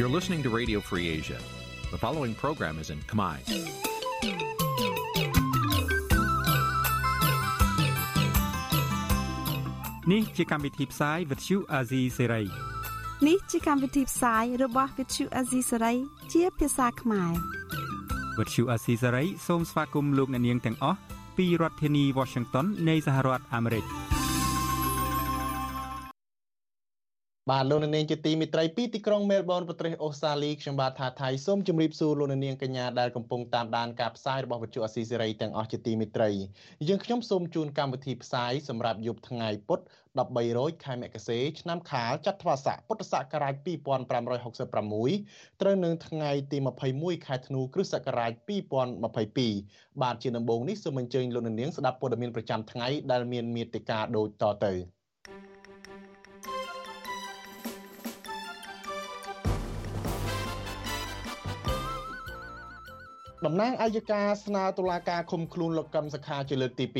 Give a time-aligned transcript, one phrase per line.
[0.00, 1.36] You're listening to Radio Free Asia.
[1.90, 3.36] The following program is in Khmer.
[10.12, 12.46] នេះជាកម្មវិធីផ្សាយ Vuthu Azizi Serai
[13.28, 15.96] នេះជាកម្មវិធីផ្សាយរបស់ Vuthu Azizi Serai
[16.32, 17.32] ជាភាសាខ្មែរ
[18.36, 20.98] Vuthu Azizi Serai សូមស្វាគមន៍លោកអ្នកនាងទាំងអស់
[21.36, 23.86] ពីរដ្ឋធានី Washington នៃសហរដ្ឋអាមេរិក។
[27.50, 36.30] បាទលោកនាងជាទីមិត្តរីពីទីក្រុងមែលប៊នប្រទេសអូស្ត្រាលីខ្ញុំបាទថាថៃសូមជម្រាបសួរលោកនាងកញ្ញាដែលកំពុងតាមដានការផ្សាយរបស់វិទ្យុអស៊ីសេរីទាំងអស់ជាទីមិត្តរី
[36.88, 39.80] យើងខ្ញុំសូមជូនកម្មវិធីផ្សាយសម្រាប់យប់ថ្ងៃពុធ
[40.18, 46.58] 13រោចខែមករាឆ្នាំខាលចត្វាស័កពុទ្ធសករាជ2566ត្រូវនឹងថ្ងៃទី
[46.92, 48.32] 21ខែធ្នូគ្រិស្តសករាជ
[49.38, 54.74] 2022បាទជាដំបូងនេះសូមអញ្ជើញលោកនាងស្ដាប់ព័ត៌មានប្រចាំថ្ងៃដែលមានមេត្តាដូចតទៅ។
[63.46, 66.96] តំណាងអัยការស្នើតុលាការឃុំខ្លួនលោកកឹមសុខាជាលើកទី2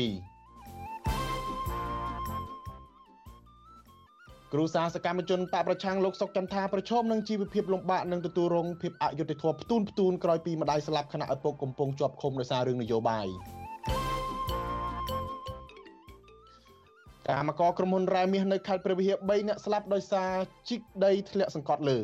[4.53, 13.27] គ្រូសាសកម្មជនបកប្រឆាំងលោកសុកចន្ទថាប្រឈមនឹងជីវភាពលំបាកនិងទទួលរងភាពអយុត្តិធម៌ផ្ទូនផ្ទូនក្រោយពីម្ដាយស្លាប់ខណៈឪពុកកំពុងជាប់ឃុំដោយសាររឿងនយោបាយ
[17.27, 20.31] កម្មករក្រុមហ៊ុនរ៉ែមាសនៅខេត្តព្រះវិហារ3នាក់ស្លាប់ដោយសារ
[20.69, 21.99] ជីកដីធ្លាក់សង្កត់លើ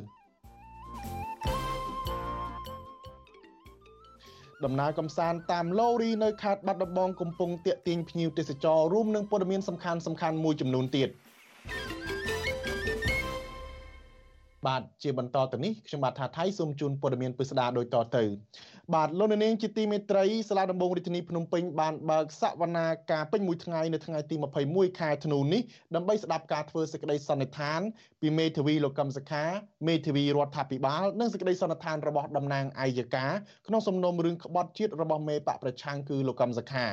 [4.66, 11.10] ដំណើរកំសាន្តតាមឡូរីនៅខេត្តបាត់ដំបងកំពុងទាក់ទាញភ្ញៀវទេសចររួមនឹងព័ត៌មានសំខាន់សំខាន់មួយចំនួនទៀត
[14.68, 18.23] បាទជាបន្តទៅនេះខ្ញុំបាទថាថៃសូមជូនព័ត៌មានពិស្ដារដូចតទៅ
[18.96, 24.36] បាទលោកនាងជាទីមេត្រីសាលាដំបងរាជធានីភ្នំពេញបានបើកសវនាការពេញមួយថ្ងៃនៅថ្ងៃទី
[24.68, 25.62] 21ខែធ្នូនេះ
[25.95, 27.82] ដើម្បីស្ដាប់ការធ្វើសេចក្តីសន្និដ្ឋាន
[28.22, 29.44] ពីមេធាវីលោកកឹមសុខា
[29.88, 33.32] មេធាវីរដ្ឋាភិបាលនិងសេចក្តីសន្និដ្ឋានរបស់តំណាងអัยការ
[33.67, 36.88] ក្នុងសំណុំរឿងក្បត់ជាតិរបស់មេបកប្រឆាំងគឺលោកកឹមសុខា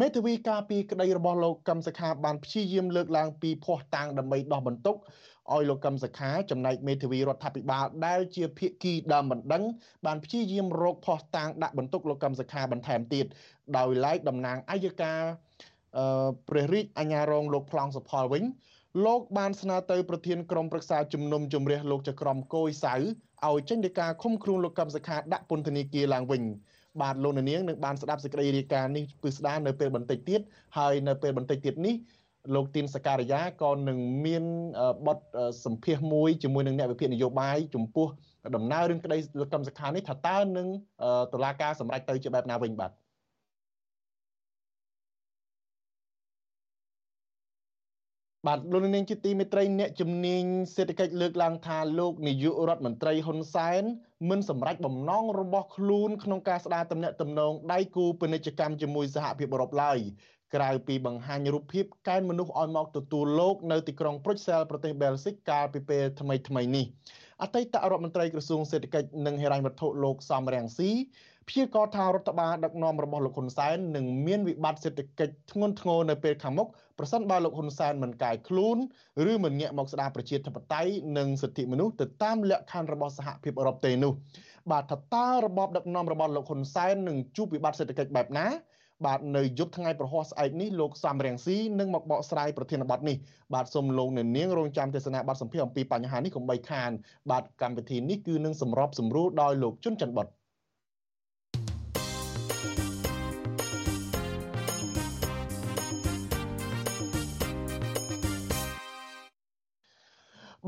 [0.00, 4.96] មេធាវីការពីក្តីរបស់លោកកឹមសុខាបានព្យាយាមលើកឡើងពីភ័ស្តុតាងដើម្បីដោះបន្ទុក
[5.54, 9.62] ឲ្យលោកកឹមសុខាចំណែកមេធាវីរដ្ឋាភិបាលដែលជាភាគីដើមបណ្ដឹង
[10.06, 13.26] បានព្យាយាមរកផុសតាងដាក់បន្ទុកលោកកឹមសុខាបន្ថែមទៀត
[13.76, 15.20] ដោយឡែកតំណាងអัยការ
[15.98, 18.44] អឺព្រះរាជអាជ្ញារងលោកប្លង់សុផលវិញ
[19.04, 22.94] លោកបានស្នើទៅប្រធានក្រុមប្រឹក្សាជំនុំជម្រះលោកចក្រមគយសៅ
[23.48, 26.42] ឲ្យចេញដីកាឃុំខ្លួនលោកកឹមសុខាដាក់ពន្ធនាគារឡើងវិញ
[27.02, 30.40] បាទលោកនាងនឹងបានស្ដាប់សេចក្តីរាយការណ៍នេះពឹស្ដារនៅពេលបន្តិចទៀត
[30.78, 31.94] ហើយនៅពេលបន្តិចទៀតនេះ
[32.54, 34.44] លោកទីនសការីយ៉ាក៏នឹងមាន
[35.06, 35.18] បទ
[35.64, 38.06] សម្ភាសមួយជាមួយនឹងអ្នកវិភាគនយោបាយចំពោះ
[38.56, 40.66] ដំណើររឿងក្តីលោកកឹមសុខានេះថាតើនឹង
[41.32, 42.92] តុលាការសម្រេចទៅជាបែបណាវិញបាទ
[48.46, 53.82] បាទលោកនាងជាទីមេត្រីអ្នកជំនាញសេដ្ឋកិច្ចលើកឡើងថាលោកនាយករដ្ឋមន្ត្រីហ៊ុនសែន
[54.30, 59.98] មិនសម្រេចបំណងរបស់ខ្លួនក្នុងការស្ដារទំនាក់ទំនងដៃគូពាណិជ្ជកម្មជាមួយសហភាពអឺរ៉ុបឡើយ
[60.54, 66.86] ក្រៅពីបង្ហាញរូបភាពកែនមនុស្សឲ្យមកទទួលលោកនៅទីក្រុងប្រុចសែលប្រទេសបែលហ្សិកកាលពីពេលថ្មីថ្មីនេះ
[67.42, 70.90] អតីតរដ្ឋមន្ត្រីក្រសួងសេដ្ឋកិច្ចនិងហិរញ្ញវត្ថុលោកសំរងស៊ី
[71.48, 76.68] ព្យាករថារដ្ឋបាលដឹកនាំរបស់លោកហ៊ុនសែននឹងមានវិបត្តិសេដ្ឋកិច្ចធ្ងន់ធ្ងរនៅពេលខាងមុខ
[76.98, 78.76] ប្រសិនបើលោកហ៊ុនសែនមិនកាយខ្លួន
[79.30, 84.12] ឬមិនងាកមកស្ដារប្រជាធិបតេយ្យនិងសិទ្ធិមនុស្សទៅតាមលក្ខខណ្ឌរបស់សហភាពអឺរ៉ុបទេនោះ
[84.70, 88.46] បាទថាតើរបបដឹកនាំរបស់លោកហ៊ុនសែននឹងជួបវិបត្តិសេដ្ឋកិច្ចបែបណា
[89.06, 93.16] បាទនៅយប់ថ្ងៃប្រហ័សស្អែកនេះលោកសំរៀងស៊ីនឹងមកបកស្រាយប្រធានបទនេះ
[93.54, 96.90] បាទសូមលោកអ្នកនាងរងចាំទេសនាបទសម្ភាសអំពីបញ្ហានេះកុំបីខាន
[97.30, 100.26] បាទកម្មវិធីនេះគឺនឹងសម្របសម្រួលដោយលោកជុនច័ន្ទបុត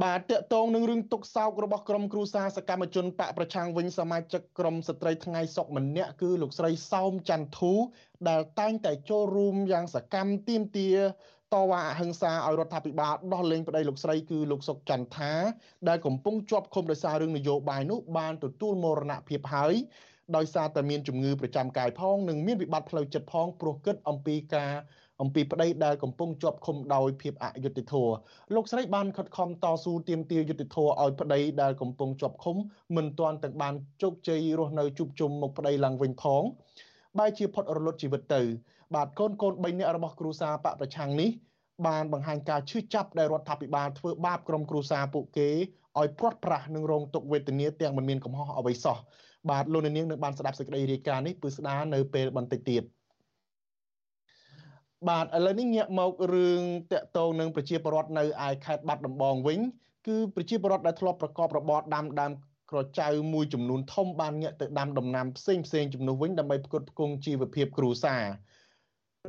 [0.02, 7.72] បាទតកតងនឹងរឿងទុកសោករបស់ក្រុមគ្រូសាសកម្មជនបកប្រឆាំងវិញសមាជិកក្រុមស្ត្រីថ្ងៃសុកម្នាក់គឺលោកស្រីសោមច័ន្ទធូ
[8.28, 10.98] ដែលតែងតែចូលរួមយ៉ាងសកម្មទាមទារ
[11.54, 15.32] តវ៉ាអហិង្សាឲ្យរដ្ឋាភិបាលដោះលែងប្តីលោកស្រីគឺលោកសុកចន្ទថា
[15.88, 19.74] ដែលកំពុងជាប់ឃុំដោយសាររឿងនយោបាយនោះបានទទួលមរណភាពហើយ
[20.36, 24.72] ដោយសារតែមានជំងឺប្រចាំកាយផងនិងមានវិបត្តិផ្លូវចិត្តផងព្រោះគិតអំពីការ
[25.22, 28.12] អំពីប្តីដែលកំពុងជាប់ឃុំដោយភាពអយុត្តិធម៌
[28.54, 32.56] លោកស្រីបានខិតខំតស៊ូទាមទារយុត្តិធម៌ឲ្យប្តីដែលកំពុងជាប់ឃុំ
[32.96, 36.42] មិនទាន់ទាំងបានជោគជ័យរស់នៅជួបជុំមុខប្តីឡើងវិញផង
[37.18, 38.42] បែរជាផុតរលត់ជីវិតទៅ
[38.94, 41.30] បាទកូនកូន3នាក់របស់គ្រូសាបកប្រឆាំងនេះ
[41.86, 45.48] បានបង្ហាញការឈឺចាប់ដែលរដ្ឋាភិបាលធ្វើបាបក្រុមគ្រួសារពួកគេ
[45.98, 48.96] ឲ្យព្រាត់ប្រាសនិងរងទុក្ខវេទនាទាំងមិនមានកំហុសអ្វីសោះ
[49.50, 52.82] បាទលោកនាងនឹងបានស្ដាប់សេចក្តីរាយការណ៍នេះពឺស្ដារនៅពេលបន្តិចទៀត។
[55.08, 56.62] បាទឥឡូវនេះងាកមករឿង
[56.92, 59.60] តកតងនឹងប្រជាពលរដ្ឋនៅឯខេត្តបាត់ដំបងវិញ
[60.06, 62.32] គឺប្រជាពលរដ្ឋដែលធ្លាប់ប្រកបរបរដាំដើម
[62.70, 68.24] ក្រចៅមួយចំនួនធំបានងាកទៅដាំដំណាំផ្សេងផ្សេងជំនួសវិញដើម្បីផ្គត់ផ្គង់ជីវភាពគ្រួសារ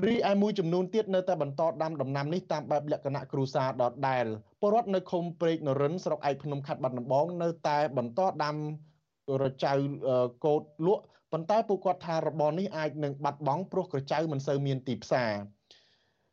[0.05, 4.25] រីឯមួយចំនួនទៀតនៅតែបន្តដាំដំណាំនេះតាមបែបលក្ខណៈគ្រួសារដដែល
[4.61, 8.55] ពលរដ្ឋនៅឃុំព្រែកនរិនស្រុកឯកភ្នំខេត្តបាត់ដំបងនៅតែបន្តដាំ
[9.41, 9.73] រចៅ
[10.45, 15.31] កោតលក់ប៉ុន្តែពួកគាត់ថារបរនេះអាចនឹងបាត់បង់ព្រោះក្រចៅមិនសូវមានទីផ្សារ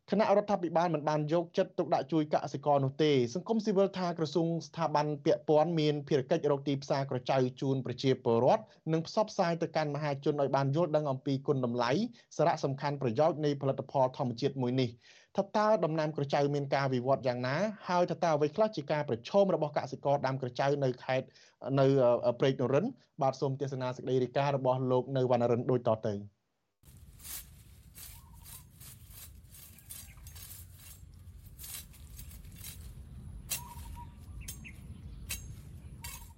[0.09, 8.63] គណៈរដ្ឋាភិបាលមិនបានយកចិត្តទុកដាក់ជួយកសិករនោះទេសង្គមស៊ីវិលថាក្រសួងស្ថាប័នពាក់ព័ន្ធមានភារកិច្ចរកទីផ្សារក្រចៅជូនប្រជាពលរដ្ឋ
[8.93, 11.91] និងផ្សព្វផ្សាយទៅកាន់មហាជនឲ្យបានយល់ដឹងអំពីគុណតម្លៃ
[12.37, 14.89] សារៈសំខាន់ប្រយោជន៍នៃផលិតផលធម្មជាតិមួយនេះ
[15.37, 17.55] ថាតើដំណាំក្រចៅមានការវិវត្តយ៉ាងណា
[17.89, 21.27] ហើយថាតើអ្វីខ្លះជាការប្រឈមរបស់កសិករដាំក្រចៅនៅខេត្ត
[21.79, 21.85] នៅ
[22.39, 22.85] ព្រែកនរិន
[23.21, 26.40] បាទសូមទេសនាសេចក្តីរាយការណ៍របស់លោកនៅវណ្ណរិនដូចតទៅ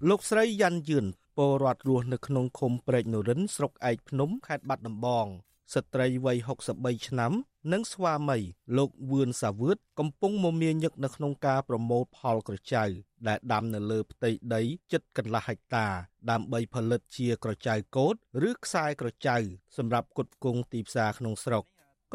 [0.10, 1.06] លោកស្រីយ៉ាន់យឿន
[1.38, 5.28] ពលរដ្ឋរស់នៅក្នុងឃុំព្រែកនរិនស្រុកឯកភ្នំខេត្តបាត់ដំបង
[5.74, 6.38] ស្ត្រីវ័យ
[6.74, 7.32] 63ឆ្នាំ
[7.72, 8.38] និងស្វាមី
[8.78, 12.84] លោកវឿនសាវឿតកំពុងមមាញឹកនៅក្នុងការប្រមូលផលក្រចៅ
[13.28, 14.62] ដែលដាំនៅលើផ្ទៃដី
[14.92, 15.88] ជិតកន្លះហិកតា
[16.32, 18.16] ដើម្បីផលិតជាក្រចៅកោត
[18.50, 19.38] ឬខ្សែក្រចៅ
[19.78, 21.64] សម្រាប់គុតគង់ទីផ្សារក្នុងស្រុក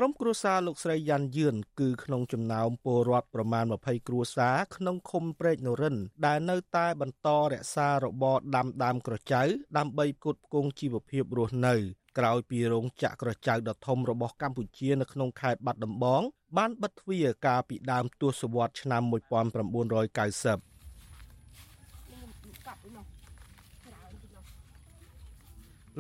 [0.01, 5.97] ក្រុមគ្រួសារលោកស្រីយ៉ាន់យឿនគឺក្នុងចំណោមពលរដ្ឋប្រមាណ20គ្រួសារក្នុងឃុំព្រែកនរិន
[6.27, 9.43] ដែលនៅតែបន្តរក្សារបរដាំដើមក្រចៅ
[9.79, 11.75] ដើម្បីផ្គត់ផ្គង់ជីវភាពរស់នៅ
[12.19, 16.23] ក្រោយពីរោងចក្រក្រចៅដ៏ធំរបស់កម្ពុជានៅក្នុងខេត្តបាត់ដំបង
[16.57, 20.78] បានបិទទ្វារកាលពីដើមទសវត្សរ៍ឆ្នាំ1990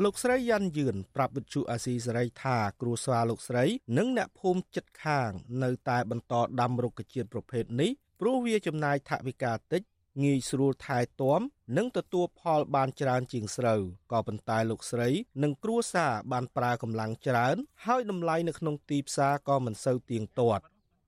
[0.04, 3.64] លោកស្រីយ៉ាន់យឿនប្រាប់វិទ្យុអាស៊ីសេរីថាគ្រួសារលោកស្រី
[3.98, 5.30] និងអ្នកភូមិចិត្តខាង
[5.62, 7.90] នៅតែបន្តដាំរុក្ខជាតិប្រភេទនេះ
[8.20, 9.82] ព្រោះវាចំណាយថវិកាតិច
[10.24, 11.40] ងាយស្រួលថែទាំ
[11.76, 15.08] និងទទួលផលបានច្រើនជាងស្រូវក៏ប៉ុន្តែលោកស្រី
[15.42, 17.56] និងគ្រួសារបានប្រើកម្លាំងច្រើន
[17.86, 20.64] ហើយតម្លៃនៅក្នុងទីផ្សារក៏មិនសូវទៀងទាត់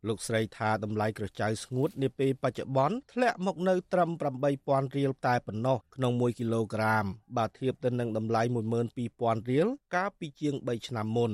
[0.09, 4.11] លោកស្រីថាតម្លៃក្រចៅស្ងួតនាពេលបច្ចុប្បន្នធ្លាក់មកនៅត្រឹម
[4.55, 7.05] 8000រៀលតែប៉ុណ្ណោះក្នុង1គីឡូក្រាម
[7.37, 8.43] បើធៀបទៅនឹងតម្លៃ
[8.97, 11.33] 12000រៀលកាលពីជាង3ឆ្នាំមុន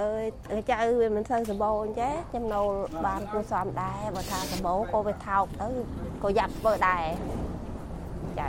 [0.00, 0.24] អើយ
[0.70, 2.70] ចៅវាមិនសូវសម្បូរអញ្ចេះចំណូល
[3.06, 5.68] បានគួរសមដែរបើថាសម្បូរក៏វាថោកទៅ
[6.22, 7.04] ក៏យ៉ាប់ធ្វើដែរ
[8.38, 8.48] ចា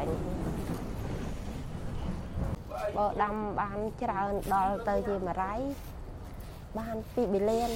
[2.97, 5.94] បើដាំបានច្រើនដល់ទៅជា100
[6.77, 7.71] បាន2ប៊ីលាន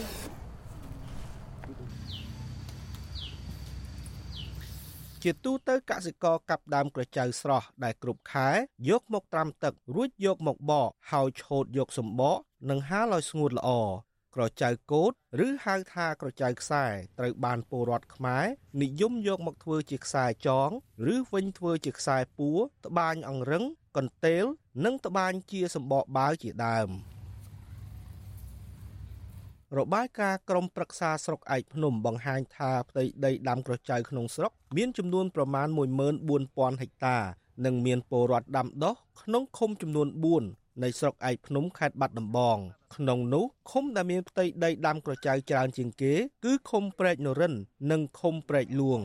[5.23, 8.49] ជាទូទៅកសិករកាប់ដើមក្រចៅស្រស់ដែលគ្រប់ខែ
[8.89, 12.37] យកមកត្រាំទឹក រួចយកមកបកហើយឆូតយកសម្បក
[12.69, 13.69] និងហាលឲ្យស្ងួតល្អ
[14.35, 15.11] ក្រចៅកោត
[15.45, 16.85] ឬហៅថាក្រចៅខ្សែ
[17.19, 18.45] ត្រូវបានពលរដ្ឋខ្មែរ
[18.81, 20.69] និយមយកមកធ្វើជាខ្សែចង
[21.13, 23.63] ឬវិញធ្វើជាខ្សែពួរត្បាញអង្រឹង
[23.97, 24.43] កន្ទេល
[24.85, 26.91] និងត្បាញជាសម្បកបាវជាដើម។
[29.77, 35.68] របាយការណ៍ក្រមប្រឹក្សាស្រុកឯកភ្នំបង្ហាញថាផ្ទៃដីដាំក្រចៅក្នុងស្រុកមានចំនួនប្រមាណ
[36.25, 37.18] 14000ហិកតា
[37.66, 40.07] និងមានពលរដ្ឋដាំដុះក្នុងឃុំចំនួន
[40.45, 42.57] 4នៃស្រុកឯកភ្នំខេត្តបាត់ដំបង
[42.95, 46.14] ក្នុងនោះឃុំដែលមានផ្ទៃដីដាំក្រចៅច្រើនជាងគេ
[46.45, 47.54] គឺឃុំព្រែកនរិន
[47.92, 49.02] និងឃុំព្រែកលួង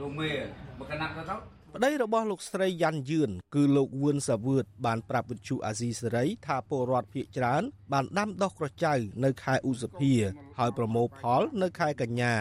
[0.00, 0.30] លោកមេ
[0.78, 7.62] មកកណាត់ទៅ ប្តីរបស់លោកស្រីយ៉ាន់យឿនគឺលោកវឿនសាវឿតបានប្រាប់វិទ្យុអាស៊ីសេរីថាពលរដ្ឋភៀកច្រើន
[7.92, 10.12] បានដាំដុះក្រចៅនៅខែឧសភា
[10.58, 12.34] ហើយប្រមូលផលនៅខែកញ្ញា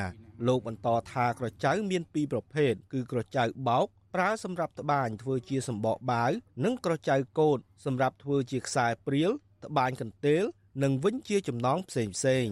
[0.47, 6.31] លោកបន្តថាក្រចៅមានពីរប្រភេទគឺក្រចៅបោកប្រើសម្រាប់ត្បាញធ្វើជាសម្បកបាវ
[6.65, 9.31] និងក្រចៅកូតសម្រាប់ធ្វើជាខ្សែព្រាល
[9.65, 10.43] ត្បាញកន្ទេល
[10.83, 12.47] និងវិញជាចំណងផ្សេងផ្សេង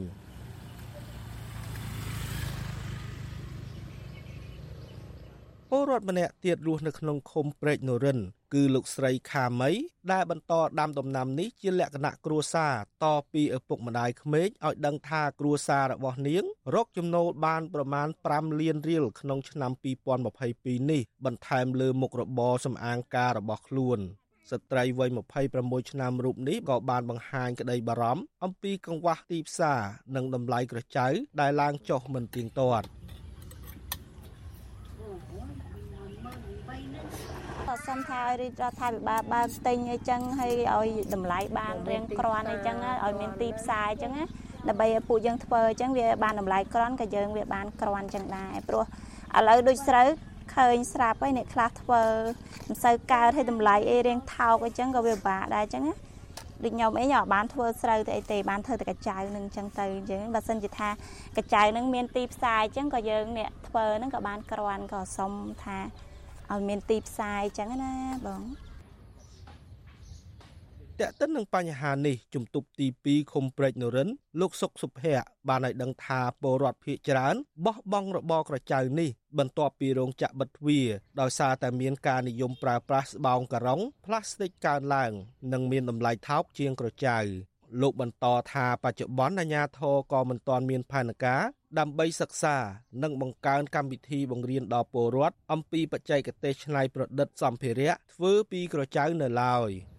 [5.72, 8.20] ពលរដ្ឋម្នាក់ទៀតរស់នៅក្នុងឃុំព្រែកនរិន
[8.54, 9.72] គឺលោកស្រីខាមី
[10.12, 16.44] ដែលបន្តដាំដំណាំនេះជាលក្ខណៈគ្រួសារតពីឪពុកម្ដាយក្មេកឲ្យដឹងថាគ្រួសាររបស់នាង
[16.76, 19.72] រកចំណូលបានប្រមាណ5លានរៀលក្នុងឆ្នាំ
[20.32, 24.00] 2022នេះបន្ថែមលើមុខរបរសំអាងការរបស់ខ្លួន
[24.52, 25.10] ស្ត្រីវ័យ
[25.50, 29.82] 26ឆ្នាំរូបនេះក៏បានបង្ហាញក្តីបារម្ភអំពីកង្វះទីផ្សារ
[30.16, 31.08] និងតម្លៃក្រចៅ
[31.40, 32.88] ដែលឡើងចុះមិនទៀងទាត់
[37.88, 44.24] សុំថារាជរដ្ឋាភិបាលបើកទិញអីចឹងហើយឲ្យតម្លៃបានរៀងគ្រាន់អីចឹងឲ្យមានទីផ្សារអញ្ចឹងណា
[44.70, 48.84] ដើម្បីឲ្យពួកយើងធ្វើអញ្ចឹងវាបានតម្លៃគ្រាន់ក៏យើងវាបានគ្រាន់ចឹងដែរព្រោះ
[49.38, 50.08] ឥឡូវដូចស្រូវ
[50.56, 52.04] ឃើញស្រាប់ហើយអ្នកខ្លះធ្វើ
[52.68, 55.96] មិនសូវកើតឲ្យតម្លៃអីរៀងថោកអញ្ចឹងក៏វាពិបាកដែរអញ្ចឹងណា
[56.64, 60.90] ដូចខ្ញុំអីខ្ញុំបានធ្វើស្រូវទៅអីទេបានធ្វើតែកញ្ចៅនឹងអញ្ចឹងទៅអញ្ចឹងបើសិនជាថា
[61.38, 65.78] កញ្ចៅនឹងមានទីផ្សារអញ្ចឹងក៏យើងអ្នកធ្វើនឹងក៏បានក្រាន់ក៏សុំថា
[66.54, 67.94] ឲ្យមានទីផ្សារអញ្ចឹងណា
[68.28, 68.44] បង
[71.00, 77.36] តើតិននឹងបញ្ហានេះជំទប់ទី2ឃុំព្រែកនរិន លោកសុកសុភ័ក្របានឲ្យដឹងថាពលរដ្ឋភៀកច្រើន
[77.66, 80.88] បោះបង់របរក្រចៅនេះបន្ទាប់ពីរោងចក្របិទទ្វារ
[81.20, 85.12] ដោយសារតែមានការនិយមប្រើប្រាស់ស្បោងការ៉ុងផ្លាស្ទិកកើនឡើង
[85.54, 87.18] និងមានតម្លៃថោកជាងក្រចៅ
[87.82, 91.42] លោកបន្តថាបច្ចុប្បន្នអាជ្ញាធរក៏មិនទាន់មានផែនការ
[91.80, 92.58] ដើម្បីសិក្សា
[93.04, 99.72] និងបង្កើនកម្មវិធីបង្រៀនដល់ពលរដ្ឋអំពីបច្ចេកទេសច្នៃប្រឌិតសម្ភារៈធ្វើពីក្រចៅនៅឡើយ។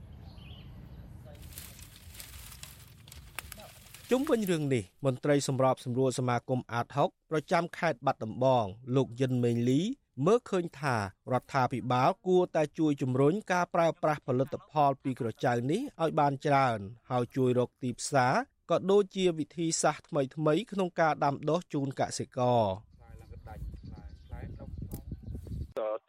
[4.12, 9.80] ជុំវិញរឿងនេះមន្ត្រីសម្របសម្រួលសមាគមអាត6ប្រចាំខេត្តបាត់ដំបង លោកយិនមេងលី
[10.26, 10.96] មើលឃើញថា
[11.32, 16.78] រដ្ឋាភិបាលគួរតែជួយជំរុញការប្រើប្រាស់ផលិតផលពីក្រចៅនេះឲ្យបានច្រើន
[17.10, 18.34] ហើយជួយរកទីផ្សារ
[18.70, 22.64] ក៏ដូចជាវិធីសាស្ត្រថ្មីថ្មីក្នុងការដាំដុះជូនកសិករ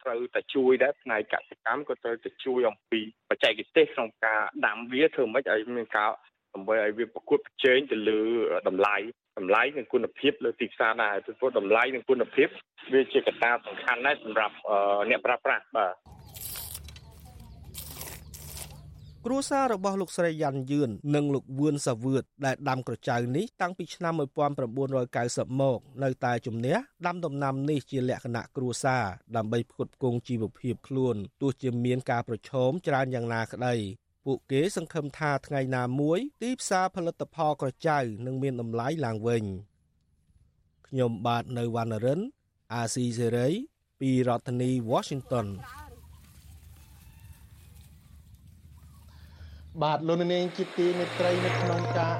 [0.02, 3.00] ត្រូវតែជួយដែរផ្នែកកសិកម្មក៏ត្រូវតែជួយអំពី
[3.30, 6.10] បច្ចេកទេសក្នុងការដាំវាធ្វើម៉េចឲ្យមានការ
[6.54, 8.20] ដើម្បីឲ្យវាប្រកួតប្រជែងទៅលើ
[8.68, 8.96] តម្លៃ
[9.38, 12.48] តម្លៃនិងគុណភាពលើទីផ្សារដែរពីព្រោះតម្លៃនិងគុណភាព
[12.92, 14.54] វាជាកត្តាសំខាន់ណាស់សម្រាប់
[15.10, 16.19] អ្នកប្រើប្រាស់បាទ
[19.26, 24.14] គ្រួសាររបស់លោកស្រីយ៉ាន់យឿននិងលោកវឿនសាវឿតដែលដាំក្រចៅនេះតាំងពីឆ្នាំ
[24.86, 29.04] 1990មកនៅតែជំនះដាំដំណាំនេះជាលក្ខណៈគ្រួសារ
[29.36, 33.74] ដើម្បីផ្គត់ផ្គង់ជីវភាពខ្លួនទោះជាមានការប្រឈមច្រើនយ៉ាងណាក្តី
[34.26, 39.44] ពួកគេសង្ឃឹមថាថ្ងៃណាមួយទីផ្សារផលិតផលក្រចៅនឹងមានតម្លៃឡើងវិញ
[40.88, 42.20] ខ្ញុំបាទនៅវណ្ណរិន
[42.74, 43.48] អាស៊ីសេរី
[44.00, 45.46] ពីរដ្ឋធានី Washington
[49.82, 52.18] បាទលោកនាងជាទីមេត្រីនៅក្នុងការ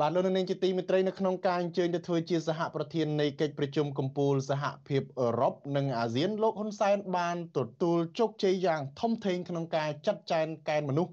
[0.00, 11.12] បាទលោកនាងជាទីមេត្រីនៅក្នុងការអញ្ជើញទៅធ្វើជាសហប្រធាននៃកិច្ចប្រជុំកំពូលសហភាពអឺរ៉ុបនិងអាស៊ានលោកហ៊ុនសែនបានទទួលជោគជ័យយ៉ាងធំធេងក្នុងការចាត់ចែងកែនមនុស្ស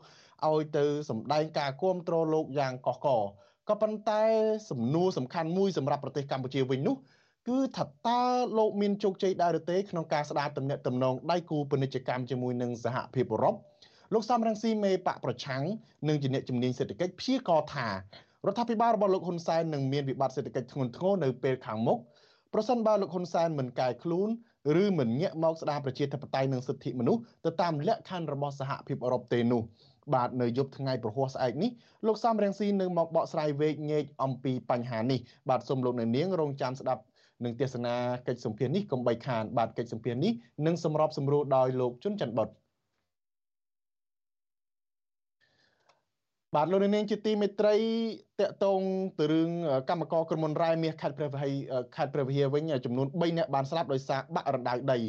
[0.50, 3.08] ឲ្យទៅសម្ដែងការគ្រប់គ្រងលោកយ៉ាងកកក
[3.70, 4.24] ក៏ប៉ុន្តែ
[4.70, 6.96] សំណួរសំខាន់មួយសម្រាប់ប្រទេសកម្ពុជាវិញនោះ
[7.48, 8.22] គឺថាតើ
[8.58, 13.56] លោកមានជោគជ័យដែរឬទេក្នុងការស្ដារទំនាក់ទំនងដៃគូពាណិជ្ជកម្មជាមួយនឹងសហភាពអឺរ៉ុប
[14.14, 15.64] លោកសំរងស៊ីមេបកប្រឆាំង
[16.08, 17.94] និងជាអ្នកជំនាញសេដ្ឋកិច្ចព្យាករថារ
[18.52, 21.98] ដ្ឋាភិបាលរបស់លោកហ៊ុនសែននឹងមានវិបត្តិសេដ្ឋកិច្ចធ្ងន់ធ្ងរនៅពេលខាងមុខ
[22.54, 24.30] ប្រសិនបើលោកហ៊ុនសែនមិនកែខ្លួន
[24.84, 29.62] ឬមិនងាកមកស្ដារប្រជាធិបតេយ្យនិងសិទ្ធិមនុស្សទៅតាមលក្ខខណ្ឌរបស់សហភាពអឺរ៉ុបទេនោះ
[30.14, 31.72] បាទនៅយប់ថ្ងៃប្រហ័សស្អែកនេះ
[32.08, 37.02] លោកសំរងស៊ីនឹងមកបកស្រាយវែកញែកអំពីបញ្ហានេះបាទសូមលោកអ្នកនាងរងចាំស្ដាប់
[37.44, 37.96] នឹងទេសនា
[38.28, 40.32] កិច្ចសម្ភារនេះកុំបីខានបាទកិច្ចសម្ភារនេះ
[40.66, 42.50] នឹងសម្របសម្រួលដោយលោកជុនច័ន្ទបុត
[46.56, 47.76] បាទលោកនាងជាទីមេត្រី
[48.40, 48.82] តកតង
[49.20, 49.52] ទៅរឿង
[49.90, 51.54] កម្មករក្រុមហ៊ុនរ៉ែមាសខេត្តព្រះវិហារ
[51.96, 55.00] ខេត្តព្រះវិហារវិញចំនួន3នាក់បានស្លាប់ដោយសារបាក់រណ្ដៅដី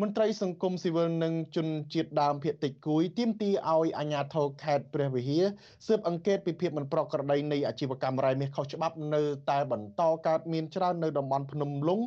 [0.00, 5.44] មន្ត្រីសង្គមស៊ីវិលនិងជនជាតិដើមភាគតិចគួយទាមទារឲ្យអាជ្ញាធរខេត្តព្រះវិហារ
[5.86, 12.00] ស៊ើបអង្កេតពីភាពមិនប្រក្រតីនៃអាជីវកម្មរ៉ែមាសខុសច្បាប់នៅតែបន្តកើតមានច្រើននៅតំបន់ភ្នំលុង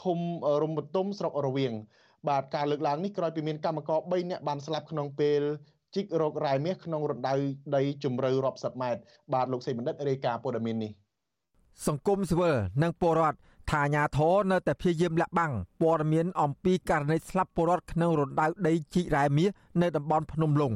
[0.00, 0.18] ឃុំ
[0.62, 1.72] រំបទុមស្រុករវៀង
[2.28, 5.42] បាទការលើកឡើងនេះក្រោយពីមានកម្មករ3នាក់បានស្លាប់ក្នុងពេល
[5.94, 7.34] ជីករករ៉ែមាសក្នុងរណ្ដៅ
[7.76, 9.00] ដីជម្រៅរាប់សិបម៉ែត្រ
[9.32, 10.92] បាទលោកសេបណ្ឌិតរាយការណ៍ព័ត៌មាននេះ
[11.86, 13.38] សង្គមស៊ីវិលនិងពលរដ្ឋ
[13.70, 19.50] ថាអាញាធរនៅតែព្យាយាមលាក់បាំងព័ត៌មានអំពីករណីស្លាប់ពលរដ្ឋក្នុងរណ្ដៅដីជីករ៉ែមាស
[19.82, 20.74] នៅតំបន់ភ្នំលុង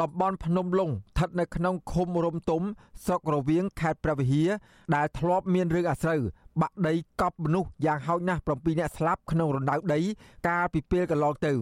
[0.00, 2.62] តំបន់ភ្នំលុងស្ថិតនៅក្នុងឃុំរំទុំ
[3.04, 4.50] ស្រុករវៀងខេត្តព្រះវិហារ
[4.94, 6.20] ដែលធ្លាប់មានរឿងអាស្រូវ
[6.60, 10.00] បាក់ដីកប់មនុស្សយ៉ាងហោចណាស់7នាក់ស្លាប់ក្នុងរណ្ដៅដី
[10.48, 11.52] កាលពីពេលកន្លងទៅ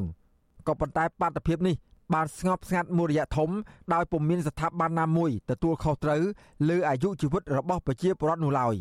[0.66, 1.76] ក៏ប៉ុន្តែបាតុភិបនេះ
[2.14, 3.50] បានស្ងប់ស្ងាត់មួយរយៈធំ
[3.95, 6.23] ដោយពុំមានស្ថាប័នណាមួយទទួលខុសត្រូវ
[6.69, 8.75] លើអាយុជីវិតរបស់ប្រជាពលរដ្ឋនោះឡើយ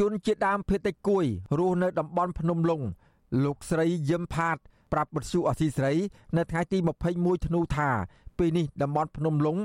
[0.00, 1.24] ជនជាតិដើមភាគតិចគួយ
[1.58, 2.80] រស់នៅតំបន់ភ្នំលុង
[3.44, 4.56] លោកស្រីយឹមផាត
[4.92, 5.92] ប្រាប់បទសុអសីស្រី
[6.36, 6.78] នៅថ្ងៃទី
[7.12, 7.90] 21ធ្នូថា
[8.38, 9.56] ពេលនេះតំបន់ភ្នំលុង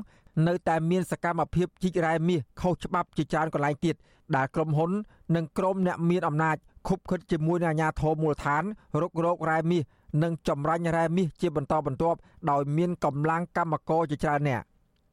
[0.47, 3.95] នៅតែមានសកម្មភាពជីករ៉ែមាសខុសច្បាប់ជាច្រើនកន្លែងទៀត
[4.35, 4.91] ដែលក្រុមហ៊ុន
[5.35, 8.63] និងក្រុមអ្នកមានអំណាចខុបខិតជាមួយនឹងអាជ្ញាធរមូលដ្ឋាន
[9.01, 9.83] រុករករ៉ែមាស
[10.23, 12.17] និងចម្រាញ់រ៉ែមាសជាបន្តបន្ទាប់
[12.51, 14.61] ដោយមានកម្លាំងកម្មករជាច្រើនអ្នក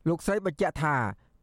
[0.09, 0.95] លោកស្រីបញ្ជាក់ថា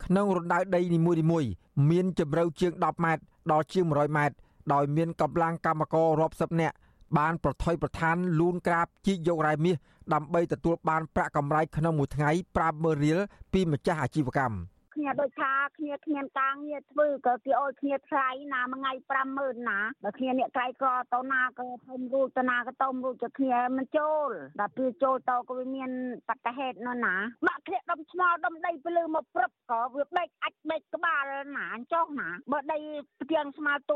[0.05, 1.51] ក្នុងរណ្ដៅដីនីមួយៗ
[1.89, 4.35] មានជម្រៅជាង10ម៉ែត្រដល់ជាង100ម៉ែត្រ
[4.73, 6.75] ដោយមានកម្លាំងកម្មកររាប់សិបនាក់
[7.17, 9.75] បានប្រថុយប្រឋានលូនក្រាបជីកយករ៉ែមាស
[10.13, 12.29] ដើម្បីទទួលបានប្រាក់កម្រៃក្នុងមួយថ្ងៃ
[12.67, 13.19] 50000រៀល
[13.53, 14.55] ពីម្ចាស់អាជីវកម្ម
[14.95, 18.93] គ្នាដូចថាគ្នាគ្មានការងារធ្វើក៏គេអោយគ្នាថ្លៃណាមួយថ្ងៃ
[19.35, 25.89] 50000ណាបើគ្នាអ្នកក្រៃក្រទៅណាក៏ធំរូចទៅណាក៏ទៅរូចទៅគ្នាមិនចូលដល់ពេលចូលទៅក៏វាមាន
[26.29, 27.15] បត្តហេតុនោះណា
[27.47, 31.23] បាក់គ្នាដុំឆ្មល់ដុំដីទៅលើមកព្រឹបក៏វាបែកអាចបែកក្បាល
[31.57, 32.79] ណាចុះណាបើដី
[33.21, 33.95] ផ្ទាំងស្មាលទូ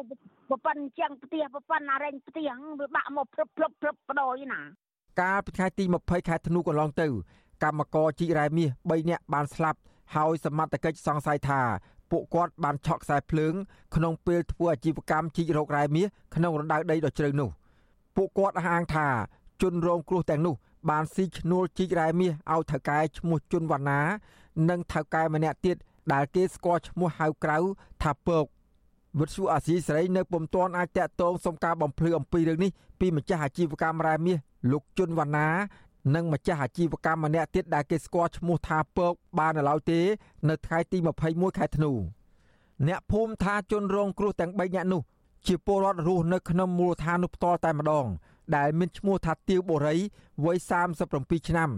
[0.49, 4.61] ប្រប៉ុនជាងផ្ទះប្រប៉ុនអារែងផ្ទាំងវាបាក់មកព្រឹបព្រឹបព្រឹបបដូរណា
[5.21, 7.07] កាលពីថ្ងៃទី20ខែធ្នូកន្លងទៅ
[7.63, 9.79] កម្មករជីករ៉ែមាស3នាក់បានស្លាប់
[10.15, 11.61] ហើយសមត្ថកិច្ចសង្ស័យថា
[12.11, 13.53] ពួកគាត់បានឆក់ខ្សែភ្លើង
[13.95, 17.49] ក្នុងពេលធ្វើអាជីវកម្មជីករោគរ៉ែមាសក្នុងរណ្ដៅដីដ៏ជ្រៅនោះ
[18.15, 19.07] ពួកគាត់អះអាងថា
[19.61, 20.55] ជនរងគ្រោះទាំងនោះ
[20.89, 24.01] បានស៊ីឈ្នួលជីករ៉ែមាសឲ្យថៅកែឈ្មោះជុនវណ្ណា
[24.69, 25.77] និងថៅកែម្នាក់ទៀត
[26.13, 27.57] ដែលគេស្គាល់ឈ្មោះហៅក្រៅ
[28.03, 28.45] ថាពក
[29.19, 34.37] វិទ្យុអាស៊ីសេរីនៅពុំទាន់អាចតាក់ទងសុំការបំភ្លឺអំពីរឿងនេះពីម្ចាស់អាជីវកម្មរ៉ែមាស
[34.71, 35.47] លោកជុនវណ្ណា
[36.15, 39.99] និងម្ចាស់អាជីវកម្មម្នាក់ទៀតដែលគេស្គាល់ឈ្មោះថាពកបាននៅឡើយទេ
[40.49, 41.91] នៅថ្ងៃទី21ខែធ្នូ
[42.87, 45.01] អ្នកភូមិថាជនរងគ្រោះទាំង3នាក់នោះ
[45.47, 48.05] ជាពលរដ្ឋរស់នៅក្នុងមូលដ្ឋាននោះផ្ទាល់តែម្ដង
[48.55, 49.95] ដែលមានឈ្មោះថាទាវបូរី
[50.45, 50.57] វ័យ
[51.03, 51.69] 37ឆ្នាំ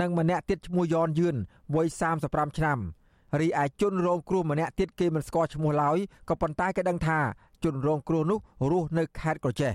[0.00, 1.36] និងម្នាក់ទៀតឈ្មោះយ៉នយឿន
[1.74, 1.86] វ័យ
[2.22, 2.78] 35ឆ្នាំ
[3.40, 7.18] រីឯជនរងគ្រោះម្នាក់ទៀតគេមិនស្គាល់ឈ្មោះឡើយក៏ប៉ុន្តែគេដឹងថា
[7.64, 8.38] ជនរងគ្រោះនោះ
[8.70, 9.72] រស់នៅខេត្តក្រចេះ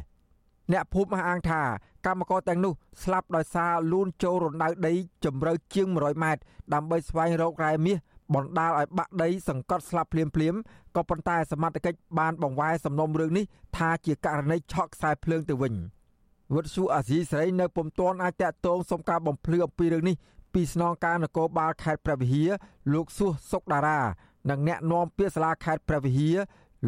[0.71, 1.61] អ្នកភូមិអះអាងថា
[2.05, 4.93] កម្មករទាំងនោះស្លាប់ដោយសារលូនចូលរណ្ដៅដី
[5.25, 6.41] ជម្រៅជាង100ម៉ែត្រ
[6.73, 7.97] ដើម្បីស្វែងរករ៉ែមាស
[8.35, 10.55] បណ្ដាលឲ្យបាក់ដីសង្កត់ស្លាប់ភ្លាមភ្លាម
[10.95, 13.45] ក៏ប៉ុន្តែសមត្ថកិច្ចបានបង្វែរសំណុំរឿងនេះ
[13.77, 15.73] ថាជាករណីឆក់ខ្សែភ្លើងទៅវិញ
[16.53, 20.15] វត្តស៊ូអាស៊ីសេរីនៅពុំទាន់អាចតាក់ទងសុំការបំភ្លឺអំពីរឿងនេះ
[20.53, 22.49] ពីស្នងការនគរបាលខេត្តព្រះវិហារ
[22.93, 23.99] លោកសួសសុកតារា
[24.49, 26.37] និងអ្នកនាំពាក្យសាលាខេត្តព្រះវិហារ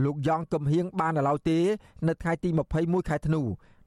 [0.03, 1.59] លោកយ៉ងកំហៀងបាននៅឡើយទេ
[2.07, 2.49] នៅថ្ងៃទី
[2.79, 3.41] 21ខែធ្នូ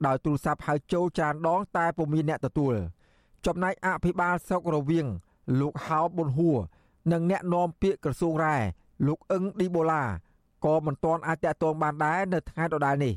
[0.07, 2.75] ដោយទូរស័ព្ទហៅចូលច្រើនដង តែពុំមានអ្នកទទួល
[3.47, 5.07] ចំណែកអភិបាលស្រុករវៀង
[5.61, 6.59] លោកហៅប៊ុនហួរ
[7.13, 8.57] និងអ្នកនាំពាក្យក្រសួងរ៉ែ
[9.07, 10.05] លោកអឹងឌីបូឡា
[10.65, 13.15] ក៏មិនទាន់អាចតាក់ទងបានដែរនៅថ្ងៃដដែលនេះ